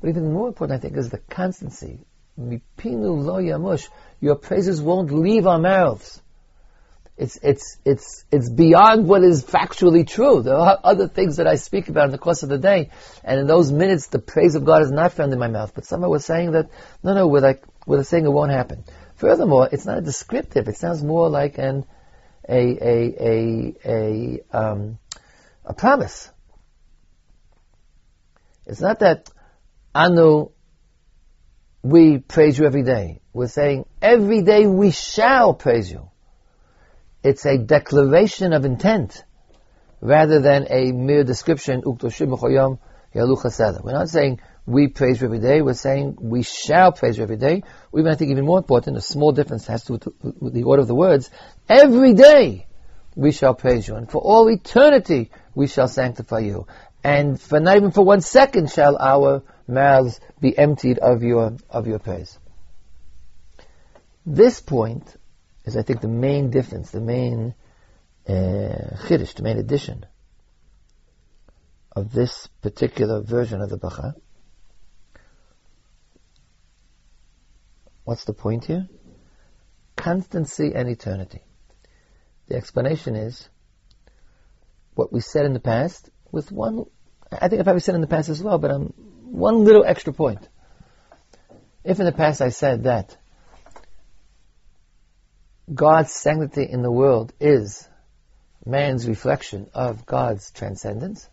But 0.00 0.08
even 0.08 0.32
more 0.32 0.48
important, 0.48 0.78
I 0.78 0.82
think, 0.82 0.96
is 0.96 1.10
the 1.10 1.18
constancy, 1.18 2.00
Mipinu 2.38 3.24
lo 3.24 3.40
yamush. 3.40 3.88
Your 4.20 4.34
praises 4.34 4.82
won't 4.82 5.12
leave 5.12 5.46
our 5.46 5.60
mouths. 5.60 6.20
It's, 7.16 7.38
it's, 7.42 7.78
it's, 7.84 8.24
it's 8.32 8.48
beyond 8.48 9.06
what 9.06 9.22
is 9.22 9.44
factually 9.44 10.06
true. 10.06 10.42
There 10.42 10.56
are 10.56 10.78
other 10.82 11.08
things 11.08 11.36
that 11.36 11.46
I 11.46 11.56
speak 11.56 11.88
about 11.88 12.06
in 12.06 12.10
the 12.10 12.18
course 12.18 12.42
of 12.42 12.48
the 12.48 12.58
day, 12.58 12.90
and 13.22 13.38
in 13.38 13.46
those 13.46 13.70
minutes, 13.70 14.06
the 14.06 14.18
praise 14.18 14.54
of 14.54 14.64
God 14.64 14.82
is 14.82 14.90
not 14.90 15.12
found 15.12 15.32
in 15.32 15.38
my 15.38 15.48
mouth. 15.48 15.72
But 15.74 15.84
somehow 15.84 16.08
we're 16.08 16.20
saying 16.20 16.52
that, 16.52 16.70
no, 17.02 17.14
no, 17.14 17.26
we're 17.28 17.40
like, 17.40 17.64
we're 17.86 18.02
saying 18.02 18.24
it 18.24 18.30
won't 18.30 18.50
happen. 18.50 18.84
Furthermore, 19.16 19.68
it's 19.70 19.84
not 19.84 19.98
a 19.98 20.00
descriptive. 20.00 20.68
It 20.68 20.76
sounds 20.76 21.02
more 21.02 21.28
like 21.28 21.58
an, 21.58 21.84
a, 22.48 22.58
a, 22.58 23.14
a, 23.20 23.74
a, 23.84 24.40
um, 24.56 24.98
a 25.64 25.74
promise. 25.74 26.30
It's 28.66 28.80
not 28.80 29.00
that 29.00 29.30
anu 29.94 30.50
we 31.82 32.18
praise 32.18 32.58
you 32.58 32.64
every 32.64 32.84
day. 32.84 33.20
We're 33.32 33.48
saying 33.48 33.86
every 34.00 34.42
day 34.42 34.66
we 34.66 34.92
shall 34.92 35.52
praise 35.52 35.90
you. 35.90 36.11
It's 37.22 37.46
a 37.46 37.58
declaration 37.58 38.52
of 38.52 38.64
intent 38.64 39.24
rather 40.00 40.40
than 40.40 40.66
a 40.68 40.92
mere 40.92 41.24
description. 41.24 41.82
We're 41.84 41.98
not 43.92 44.08
saying 44.08 44.40
we 44.66 44.88
praise 44.88 45.20
you 45.20 45.26
every 45.26 45.38
day. 45.40 45.62
We're 45.62 45.74
saying 45.74 46.16
we 46.20 46.42
shall 46.42 46.92
praise 46.92 47.16
you 47.16 47.22
every 47.22 47.36
day. 47.36 47.62
Or 47.92 48.00
even 48.00 48.12
I 48.12 48.16
think 48.16 48.30
even 48.30 48.44
more 48.44 48.58
important, 48.58 48.96
a 48.96 49.00
small 49.00 49.32
difference 49.32 49.66
has 49.66 49.84
to 49.84 49.98
do 49.98 50.14
with 50.40 50.54
the 50.54 50.64
order 50.64 50.82
of 50.82 50.88
the 50.88 50.94
words. 50.94 51.30
Every 51.68 52.14
day 52.14 52.66
we 53.14 53.32
shall 53.32 53.54
praise 53.54 53.86
you, 53.86 53.96
and 53.96 54.10
for 54.10 54.20
all 54.20 54.48
eternity 54.48 55.30
we 55.54 55.66
shall 55.66 55.88
sanctify 55.88 56.40
you. 56.40 56.66
And 57.04 57.40
for 57.40 57.60
not 57.60 57.76
even 57.76 57.90
for 57.90 58.04
one 58.04 58.20
second 58.20 58.70
shall 58.70 58.96
our 58.96 59.42
mouths 59.66 60.20
be 60.40 60.56
emptied 60.56 60.98
of 60.98 61.22
your, 61.22 61.56
of 61.68 61.86
your 61.86 61.98
praise. 61.98 62.38
This 64.24 64.60
point 64.60 65.16
is, 65.64 65.76
I 65.76 65.82
think, 65.82 66.00
the 66.00 66.08
main 66.08 66.50
difference, 66.50 66.90
the 66.90 67.00
main 67.00 67.54
uh, 68.28 68.96
chiddush, 69.06 69.34
the 69.34 69.42
main 69.42 69.58
addition 69.58 70.06
of 71.94 72.12
this 72.12 72.48
particular 72.62 73.20
version 73.20 73.60
of 73.60 73.70
the 73.70 73.78
bracha. 73.78 74.14
What's 78.04 78.24
the 78.24 78.32
point 78.32 78.64
here? 78.64 78.88
Constancy 79.96 80.72
and 80.74 80.88
eternity. 80.88 81.42
The 82.48 82.56
explanation 82.56 83.14
is 83.14 83.48
what 84.94 85.12
we 85.12 85.20
said 85.20 85.46
in 85.46 85.52
the 85.52 85.60
past 85.60 86.10
with 86.32 86.50
one, 86.50 86.86
I 87.30 87.48
think 87.48 87.60
I've 87.60 87.64
probably 87.64 87.80
said 87.80 87.94
in 87.94 88.00
the 88.00 88.06
past 88.06 88.28
as 88.28 88.42
well, 88.42 88.58
but 88.58 88.70
um, 88.70 88.92
one 89.22 89.64
little 89.64 89.84
extra 89.84 90.12
point. 90.12 90.48
If 91.84 91.98
in 91.98 92.06
the 92.06 92.12
past 92.12 92.40
I 92.40 92.48
said 92.48 92.84
that 92.84 93.16
God's 95.72 96.12
sanctity 96.12 96.70
in 96.70 96.82
the 96.82 96.90
world 96.90 97.32
is 97.40 97.88
man's 98.64 99.06
reflection 99.06 99.70
of 99.74 100.06
God's 100.06 100.50
transcendence, 100.50 101.28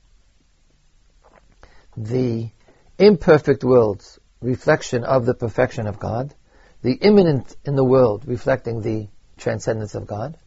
the 1.97 2.49
imperfect 2.97 3.63
world's 3.63 4.19
reflection 4.41 5.03
of 5.03 5.25
the 5.25 5.33
perfection 5.33 5.87
of 5.87 5.99
God, 5.99 6.33
the 6.81 6.93
immanent 6.93 7.55
in 7.65 7.75
the 7.75 7.83
world 7.83 8.23
reflecting 8.25 8.81
the 8.81 9.07
transcendence 9.37 9.95
of 9.95 10.07
God, 10.07 10.37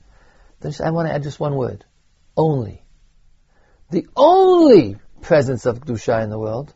then 0.60 0.72
I 0.82 0.90
want 0.90 1.08
to 1.08 1.14
add 1.14 1.24
just 1.24 1.40
one 1.40 1.56
word. 1.56 1.84
Only. 2.36 2.82
The 3.90 4.06
only 4.16 4.96
presence 5.20 5.66
of 5.66 5.80
Kedusha 5.80 6.22
in 6.22 6.30
the 6.30 6.38
world, 6.38 6.72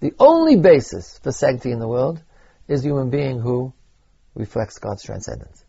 the 0.00 0.14
only 0.18 0.56
basis 0.56 1.18
for 1.18 1.32
sanctity 1.32 1.70
in 1.70 1.78
the 1.78 1.88
world, 1.88 2.20
is 2.68 2.84
a 2.84 2.88
human 2.88 3.10
being 3.10 3.38
who 3.40 3.72
reflects 4.34 4.78
God's 4.78 5.02
transcendence. 5.02 5.64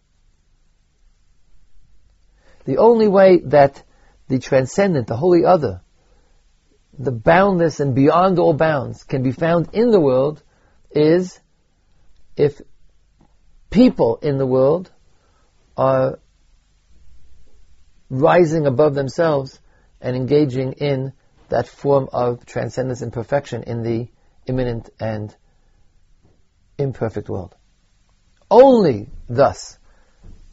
The 2.71 2.77
only 2.77 3.10
way 3.10 3.39
that 3.47 3.84
the 4.29 4.39
transcendent, 4.39 5.07
the 5.07 5.17
holy 5.17 5.43
other, 5.43 5.81
the 6.97 7.12
boundless 7.12 7.81
and 7.81 7.93
beyond 7.93 8.39
all 8.39 8.53
bounds 8.53 9.03
can 9.03 9.23
be 9.23 9.34
found 9.34 9.71
in 9.73 9.91
the 9.91 9.99
world 9.99 10.41
is 10.89 11.38
if 12.38 12.62
people 13.69 14.19
in 14.21 14.38
the 14.38 14.45
world 14.45 14.89
are 15.75 16.19
rising 18.10 18.65
above 18.67 18.95
themselves 18.95 19.60
and 19.99 20.15
engaging 20.15 20.71
in 20.71 21.12
that 21.49 21.67
form 21.67 22.07
of 22.13 22.45
transcendence 22.45 23.01
and 23.01 23.12
perfection 23.12 23.63
in 23.63 23.84
the 23.84 24.07
immanent 24.45 24.89
and 24.97 25.36
imperfect 26.77 27.27
world. 27.27 27.53
Only 28.49 29.10
thus 29.27 29.77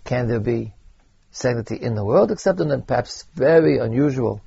can 0.03 0.27
there 0.27 0.41
be 0.41 0.75
sanctity 1.39 1.77
in 1.83 1.95
the 1.95 2.05
world, 2.05 2.31
except 2.31 2.61
in 2.61 2.83
perhaps 2.83 3.25
very 3.35 3.79
unusual 3.79 4.43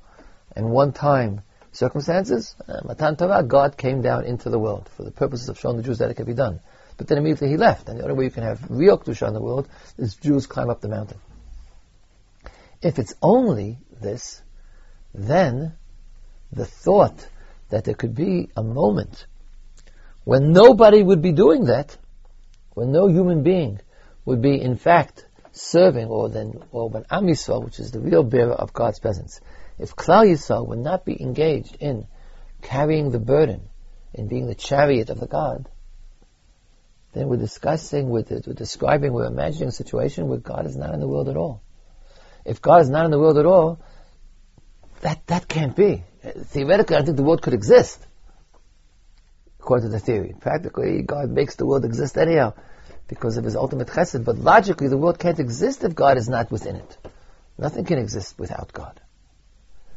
and 0.54 0.70
one-time 0.70 1.40
circumstances. 1.72 2.54
Uh, 2.68 2.80
Matan 2.84 3.16
Torah, 3.16 3.42
God 3.42 3.76
came 3.76 4.02
down 4.02 4.24
into 4.24 4.50
the 4.50 4.58
world 4.58 4.88
for 4.96 5.02
the 5.02 5.10
purposes 5.10 5.48
of 5.48 5.58
showing 5.58 5.78
the 5.78 5.82
Jews 5.82 5.98
that 5.98 6.10
it 6.10 6.14
could 6.14 6.26
be 6.26 6.34
done. 6.34 6.60
But 6.98 7.08
then 7.08 7.18
immediately 7.18 7.48
he 7.48 7.56
left, 7.56 7.88
and 7.88 7.98
the 7.98 8.04
only 8.04 8.16
way 8.16 8.24
you 8.24 8.30
can 8.30 8.42
have 8.42 8.70
real 8.70 8.98
Kedusha 8.98 9.26
in 9.26 9.34
the 9.34 9.40
world 9.40 9.68
is 9.96 10.14
Jews 10.16 10.46
climb 10.46 10.68
up 10.68 10.80
the 10.80 10.88
mountain. 10.88 11.18
If 12.82 12.98
it's 12.98 13.14
only 13.22 13.78
this, 14.00 14.42
then 15.14 15.72
the 16.52 16.66
thought 16.66 17.26
that 17.70 17.84
there 17.84 17.94
could 17.94 18.14
be 18.14 18.50
a 18.56 18.62
moment 18.62 19.26
when 20.24 20.52
nobody 20.52 21.02
would 21.02 21.22
be 21.22 21.32
doing 21.32 21.64
that, 21.64 21.96
when 22.74 22.92
no 22.92 23.08
human 23.08 23.42
being 23.42 23.80
would 24.24 24.40
be 24.40 24.60
in 24.60 24.76
fact 24.76 25.26
serving, 25.52 26.08
or 26.08 26.28
then, 26.28 26.54
or 26.72 26.88
when 26.88 27.04
Am 27.10 27.26
Yisrael, 27.26 27.64
which 27.64 27.78
is 27.78 27.90
the 27.90 28.00
real 28.00 28.22
bearer 28.22 28.52
of 28.52 28.72
God's 28.72 28.98
presence, 28.98 29.40
if 29.78 29.94
Klal 29.94 30.26
Yisrael 30.26 30.66
would 30.66 30.78
not 30.78 31.04
be 31.04 31.20
engaged 31.20 31.76
in 31.80 32.06
carrying 32.62 33.10
the 33.10 33.18
burden, 33.18 33.68
in 34.14 34.28
being 34.28 34.46
the 34.46 34.54
chariot 34.54 35.10
of 35.10 35.20
the 35.20 35.26
God, 35.26 35.68
then 37.12 37.28
we're 37.28 37.36
discussing, 37.36 38.08
we're, 38.08 38.24
we're 38.30 38.54
describing, 38.54 39.12
we're 39.12 39.26
imagining 39.26 39.68
a 39.68 39.72
situation 39.72 40.28
where 40.28 40.38
God 40.38 40.66
is 40.66 40.76
not 40.76 40.94
in 40.94 41.00
the 41.00 41.08
world 41.08 41.28
at 41.28 41.36
all. 41.36 41.62
If 42.44 42.60
God 42.60 42.82
is 42.82 42.90
not 42.90 43.04
in 43.04 43.10
the 43.10 43.18
world 43.18 43.38
at 43.38 43.46
all, 43.46 43.80
that, 45.02 45.26
that 45.26 45.48
can't 45.48 45.76
be. 45.76 46.04
Theoretically, 46.22 46.96
I 46.96 47.00
don't 47.00 47.06
think 47.06 47.16
the 47.16 47.22
world 47.22 47.42
could 47.42 47.54
exist, 47.54 48.04
according 49.60 49.88
to 49.88 49.92
the 49.92 50.00
theory. 50.00 50.34
Practically, 50.40 51.02
God 51.02 51.30
makes 51.30 51.56
the 51.56 51.66
world 51.66 51.84
exist 51.84 52.16
anyhow 52.16 52.54
because 53.12 53.36
of 53.36 53.44
his 53.44 53.56
ultimate 53.56 53.88
chesed, 53.88 54.24
but 54.24 54.38
logically, 54.38 54.88
the 54.88 54.96
world 54.96 55.18
can't 55.18 55.38
exist 55.38 55.84
if 55.84 55.94
God 55.94 56.16
is 56.16 56.30
not 56.30 56.50
within 56.50 56.76
it. 56.76 56.96
Nothing 57.58 57.84
can 57.84 57.98
exist 57.98 58.38
without 58.38 58.72
God. 58.72 58.98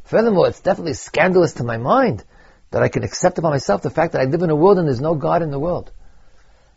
Furthermore, 0.03 0.49
it's 0.49 0.59
definitely 0.59 0.95
scandalous 0.95 1.53
to 1.53 1.63
my 1.63 1.77
mind 1.77 2.25
that 2.71 2.83
I 2.83 2.89
can 2.89 3.03
accept 3.03 3.37
upon 3.37 3.51
myself 3.51 3.81
the 3.81 3.89
fact 3.89 4.11
that 4.11 4.21
I 4.21 4.25
live 4.25 4.41
in 4.41 4.49
a 4.49 4.55
world 4.55 4.79
and 4.79 4.85
there's 4.85 4.99
no 4.99 5.15
God 5.15 5.43
in 5.43 5.49
the 5.49 5.59
world. 5.59 5.93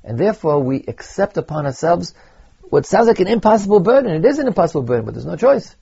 And 0.04 0.16
therefore, 0.16 0.60
we 0.60 0.84
accept 0.86 1.38
upon 1.38 1.66
ourselves 1.66 2.14
what 2.62 2.86
sounds 2.86 3.08
like 3.08 3.18
an 3.18 3.26
impossible 3.26 3.80
burden. 3.80 4.12
It 4.12 4.24
is 4.24 4.38
an 4.38 4.46
impossible 4.46 4.82
burden, 4.82 5.06
but 5.06 5.14
there's 5.14 5.26
no 5.26 5.34
choice. 5.36 5.74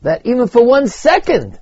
That 0.00 0.24
even 0.24 0.48
for 0.48 0.64
one 0.64 0.88
second, 0.88 1.60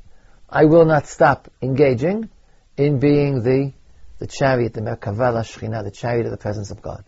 I 0.48 0.66
will 0.66 0.84
not 0.84 1.08
stop 1.08 1.50
engaging 1.60 2.30
in 2.76 3.00
being 3.00 3.42
the, 3.42 3.72
the 4.20 4.28
chariot, 4.28 4.72
the 4.72 4.82
Merkava 4.82 5.32
LaShechina, 5.34 5.82
the 5.82 5.90
chariot 5.90 6.26
of 6.26 6.30
the 6.30 6.38
presence 6.38 6.70
of 6.70 6.80
God. 6.80 7.04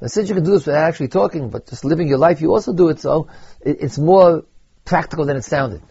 Now, 0.00 0.08
since 0.08 0.28
you 0.28 0.34
can 0.34 0.44
do 0.44 0.52
this 0.52 0.66
without 0.66 0.88
actually 0.88 1.08
talking, 1.08 1.50
but 1.50 1.66
just 1.66 1.84
living 1.84 2.08
your 2.08 2.18
life, 2.18 2.40
you 2.40 2.52
also 2.52 2.72
do 2.72 2.88
it 2.88 3.00
so, 3.00 3.28
it, 3.60 3.78
it's 3.80 3.98
more 3.98 4.44
practical 4.84 5.26
than 5.26 5.36
it 5.36 5.44
sounded. 5.44 5.82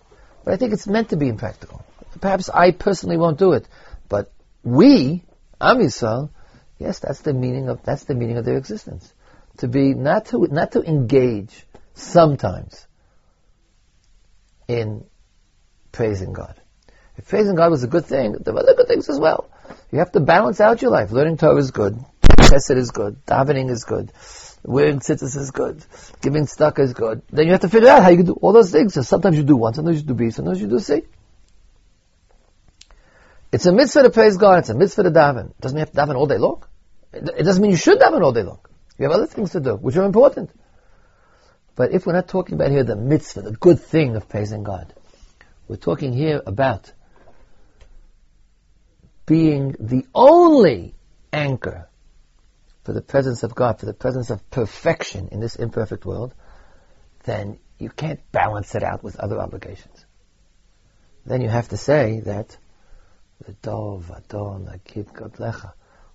But 0.44 0.54
I 0.54 0.58
think 0.58 0.74
it's 0.74 0.88
meant 0.88 1.10
to 1.10 1.18
be 1.18 1.28
impractical. 1.28 1.86
Perhaps 2.20 2.50
I 2.50 2.72
personally 2.72 3.18
won't 3.18 3.38
do 3.38 3.54
it, 3.54 3.68
but 4.08 4.32
we, 4.64 5.24
Am 5.62 5.78
Yisrael, 5.78 6.32
Yes, 6.80 7.00
that's 7.00 7.20
the 7.20 7.34
meaning 7.34 7.68
of 7.68 7.84
that's 7.84 8.06
the 8.06 8.16
meaning 8.16 8.38
of 8.38 8.46
their 8.46 8.58
existence. 8.58 9.14
To 9.58 9.68
be 9.68 9.94
not 9.94 10.28
to 10.28 10.48
not 10.50 10.72
to 10.72 10.82
engage 10.82 11.66
sometimes 11.94 12.88
in 14.68 15.04
praising 15.92 16.32
God. 16.32 16.56
If 17.18 17.28
praising 17.28 17.56
God 17.56 17.70
was 17.70 17.84
a 17.84 17.88
good 17.88 18.06
thing, 18.06 18.32
there 18.40 18.54
were 18.54 18.62
other 18.62 18.76
good 18.76 18.88
things 18.88 19.10
as 19.10 19.20
well. 19.20 19.50
You 19.92 20.00
have 20.00 20.14
to 20.14 20.22
balance 20.22 20.62
out 20.62 20.82
your 20.82 20.92
life. 20.92 21.12
Learning 21.12 21.36
Torah 21.36 21.58
is 21.58 21.72
good. 21.72 22.00
Chesed 22.50 22.78
is 22.78 22.90
good. 22.90 23.24
Davening 23.28 23.70
is 23.70 23.84
good. 23.84 24.12
Wearing 24.64 25.00
tzitzis 25.00 25.38
is 25.38 25.52
good. 25.52 25.86
Giving 26.22 26.48
stuck 26.48 26.80
is 26.80 26.94
good. 26.94 27.22
Then 27.30 27.46
you 27.46 27.52
have 27.52 27.62
to 27.62 27.70
figure 27.70 27.90
out 27.90 28.02
how 28.02 28.10
you 28.10 28.18
can 28.18 28.26
do 28.26 28.34
all 28.42 28.54
those 28.54 28.72
things. 28.72 28.96
So 28.96 29.04
sometimes 29.04 29.38
you 29.38 29.44
do 29.44 29.56
one, 29.56 29.74
sometimes 29.76 30.02
you 30.02 30.08
do 30.08 30.16
B, 30.16 30.32
sometimes 30.32 30.60
you 30.60 30.68
do 30.68 30.80
C. 30.80 31.04
It's 33.52 33.66
a 33.66 33.72
mitzvah 33.72 34.04
to 34.04 34.10
praise 34.10 34.38
God. 34.38 34.60
It's 34.60 34.70
a 34.70 34.74
mitzvah 34.74 35.04
to 35.04 35.12
daven. 35.12 35.54
Doesn't 35.60 35.76
mean 35.76 35.82
you 35.82 35.86
have 35.86 35.92
to 35.92 36.14
daven 36.14 36.16
all 36.16 36.28
day 36.28 36.38
long. 36.38 36.64
It 37.14 37.44
doesn't 37.44 37.62
mean 37.62 37.72
you 37.72 37.78
should 37.78 38.00
daven 38.00 38.22
all 38.22 38.32
day 38.32 38.44
long. 38.44 38.60
You 38.98 39.04
have 39.04 39.12
other 39.12 39.28
things 39.28 39.52
to 39.52 39.60
do, 39.60 39.76
which 39.76 39.96
are 39.96 40.04
important. 40.04 40.50
But 41.76 41.92
if 41.94 42.06
we're 42.06 42.14
not 42.14 42.28
talking 42.28 42.56
about 42.56 42.72
here 42.72 42.84
the 42.84 42.96
mitzvah, 42.96 43.42
the 43.42 43.52
good 43.52 43.80
thing 43.80 44.16
of 44.16 44.28
praising 44.28 44.64
God, 44.64 44.94
we're 45.68 45.78
talking 45.78 46.14
here 46.14 46.42
about 46.46 46.92
being 49.26 49.76
the 49.80 50.06
only 50.14 50.96
anchor 51.32 51.89
for 52.90 52.94
the 52.94 53.02
presence 53.02 53.44
of 53.44 53.54
God, 53.54 53.80
for 53.80 53.86
the 53.86 53.94
presence 53.94 54.32
of 54.32 54.50
perfection 54.50 55.28
in 55.32 55.40
this 55.40 55.56
imperfect 55.56 56.08
world, 56.08 56.34
then 57.24 57.60
you 57.78 57.88
can't 57.88 58.20
balance 58.32 58.74
it 58.74 58.82
out 58.82 59.04
with 59.04 59.16
other 59.18 59.40
obligations. 59.40 60.08
Then 61.24 61.42
you 61.42 61.50
have 61.50 61.70
to 61.70 61.78
say 61.78 62.22
that 62.22 62.58
the 63.46 63.54
dov 63.62 64.10
adon 64.10 64.68
agid 64.74 65.10
godlecha 65.10 65.74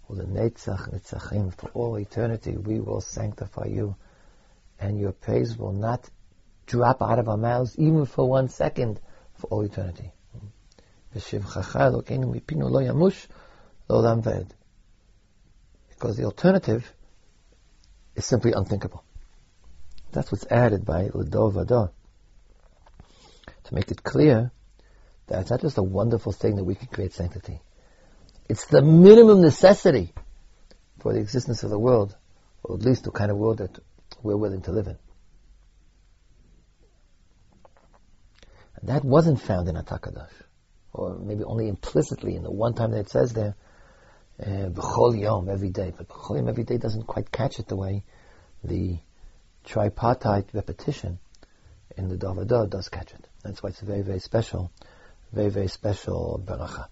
for 0.09 0.17
the 0.17 0.25
Netzach 0.25 0.93
Netzachim, 0.93 1.55
for 1.55 1.69
all 1.75 1.95
eternity, 1.95 2.57
we 2.57 2.81
will 2.81 3.01
sanctify 3.01 3.67
you, 3.67 3.95
and 4.81 4.99
your 4.99 5.13
praise 5.13 5.57
will 5.57 5.75
not 5.75 6.11
drop 6.67 7.01
out 7.01 7.21
of 7.21 7.29
our 7.29 7.37
mouths 7.37 7.79
even 7.79 8.05
for 8.05 8.29
one 8.29 8.49
second 8.49 9.01
for 9.35 9.47
all 9.47 9.63
eternity. 9.63 10.11
Mm-hmm. 10.37 10.49
Because 15.95 16.17
the 16.17 16.25
alternative 16.25 16.93
is 18.15 18.27
simply 18.27 18.53
unthinkable. 18.53 19.05
That's 20.13 20.31
what's 20.31 20.47
added 20.51 20.85
by 20.85 21.09
Ladov 21.13 21.55
Vada. 21.55 21.93
To 23.65 23.75
make 23.75 23.91
it 23.91 24.03
clear 24.03 24.53
that 25.27 25.41
it's 25.41 25.51
not 25.51 25.61
just 25.61 25.79
a 25.79 25.83
wonderful 25.83 26.33
thing 26.33 26.57
that 26.57 26.65
we 26.65 26.75
can 26.75 26.89
create 26.89 27.13
sanctity. 27.15 27.61
It's 28.49 28.67
the 28.67 28.83
minimum 28.83 29.41
necessity 29.41 30.13
for 31.01 31.13
the 31.13 31.21
existence 31.21 31.63
of 31.63 31.71
the 31.71 31.79
world, 31.79 32.15
or 32.63 32.77
at 32.77 32.83
least 32.83 33.05
the 33.05 33.11
kind 33.11 33.31
of 33.31 33.39
world 33.39 33.59
that 33.59 33.79
we're 34.23 34.37
willing 34.37 34.63
to 34.63 34.73
live 34.73 34.87
in. 34.87 34.99
And 38.77 38.89
that 38.89 39.05
wasn't 39.05 39.41
found 39.41 39.69
in 39.69 39.77
Atakadosh, 39.77 40.33
or 40.93 41.19
maybe 41.19 41.45
only 41.45 41.69
implicitly 41.69 42.37
in 42.37 42.43
the 42.43 42.51
one 42.51 42.75
time 42.75 42.91
that 42.91 43.01
it 43.01 43.09
says 43.09 43.33
there, 43.33 43.55
B'chol 44.41 45.21
Yom, 45.21 45.49
every 45.49 45.71
day. 45.71 45.93
But 45.97 46.09
B'chol 46.09 46.37
Yom, 46.37 46.49
every 46.49 46.65
day 46.65 46.79
doesn't 46.79 47.07
quite 47.07 47.31
catch 47.31 47.59
it 47.59 47.69
the 47.69 47.77
way 47.77 48.05
the 48.63 48.99
tripartite 49.65 50.49
repetition 50.53 51.19
in 51.97 52.09
the 52.09 52.17
Davadah 52.17 52.69
does 52.69 52.89
catch 52.89 53.13
it. 53.13 53.27
That's 53.43 53.63
why 53.63 53.71
it's 53.71 53.83
a 53.83 53.85
very, 53.85 54.03
very 54.03 54.21
special, 54.21 54.71
very, 55.33 55.51
very 55.51 55.69
special 55.69 56.43
beracha. 56.45 56.87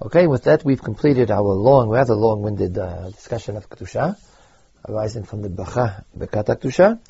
Okay, 0.00 0.26
with 0.28 0.44
that 0.44 0.64
we've 0.64 0.82
completed 0.82 1.30
our 1.30 1.42
long, 1.42 1.88
rather 1.88 2.14
long-winded 2.14 2.78
uh, 2.78 3.10
discussion 3.10 3.56
of 3.56 3.68
Kedusha, 3.68 4.16
arising 4.88 5.24
from 5.24 5.42
the 5.42 5.48
Bacha 5.48 6.04
Bekata 6.16 6.56
Kedusha. 6.56 7.00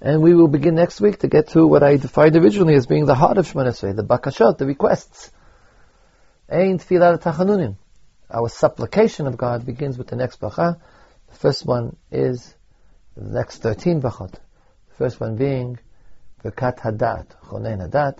And 0.00 0.22
we 0.22 0.34
will 0.34 0.48
begin 0.48 0.74
next 0.74 1.02
week 1.02 1.18
to 1.18 1.28
get 1.28 1.48
to 1.48 1.66
what 1.66 1.82
I 1.82 1.98
defined 1.98 2.34
originally 2.34 2.74
as 2.74 2.86
being 2.86 3.04
the 3.04 3.14
heart 3.14 3.36
of 3.36 3.46
Shemona 3.46 3.68
Esrei, 3.68 3.94
the 3.94 4.02
Bakashot, 4.02 4.56
the 4.56 4.64
requests. 4.64 5.30
Ein 6.48 6.78
Tfilah 6.78 7.20
Tachanunim. 7.20 7.76
Our 8.32 8.48
supplication 8.48 9.26
of 9.26 9.36
God 9.36 9.66
begins 9.66 9.98
with 9.98 10.06
the 10.06 10.16
next 10.16 10.40
Bracha. 10.40 10.80
The 11.28 11.34
first 11.36 11.66
one 11.66 11.96
is 12.12 12.54
the 13.16 13.24
next 13.24 13.58
13 13.58 14.00
Brachot. 14.00 14.32
The 14.32 14.94
first 14.98 15.20
one 15.20 15.36
being 15.36 15.78
Birkat 16.44 16.78
HaDaat, 16.78 17.26
Chonen 17.44 17.88
Hadat. 17.88 18.18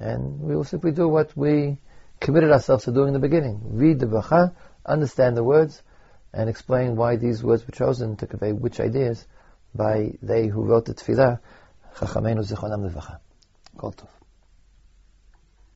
And 0.00 0.40
we 0.40 0.56
will 0.56 0.64
simply 0.64 0.90
do 0.90 1.08
what 1.08 1.36
we 1.36 1.78
committed 2.20 2.50
ourselves 2.50 2.84
to 2.84 2.92
doing 2.92 3.08
in 3.08 3.14
the 3.14 3.20
beginning. 3.20 3.60
Read 3.62 4.00
the 4.00 4.06
Bracha, 4.06 4.52
understand 4.84 5.36
the 5.36 5.44
words, 5.44 5.80
and 6.32 6.50
explain 6.50 6.96
why 6.96 7.16
these 7.16 7.42
words 7.42 7.64
were 7.66 7.72
chosen 7.72 8.16
to 8.16 8.26
convey 8.26 8.52
which 8.52 8.80
ideas 8.80 9.24
by 9.74 10.12
they 10.22 10.48
who 10.48 10.62
wrote 10.62 10.86
the 10.86 10.94
Tefillah, 10.94 11.38
Chachamenu 11.94 12.44
Zichronam 12.44 12.90
Levacha. 12.90 13.18
Kol 13.76 13.92
Tov. 13.92 14.15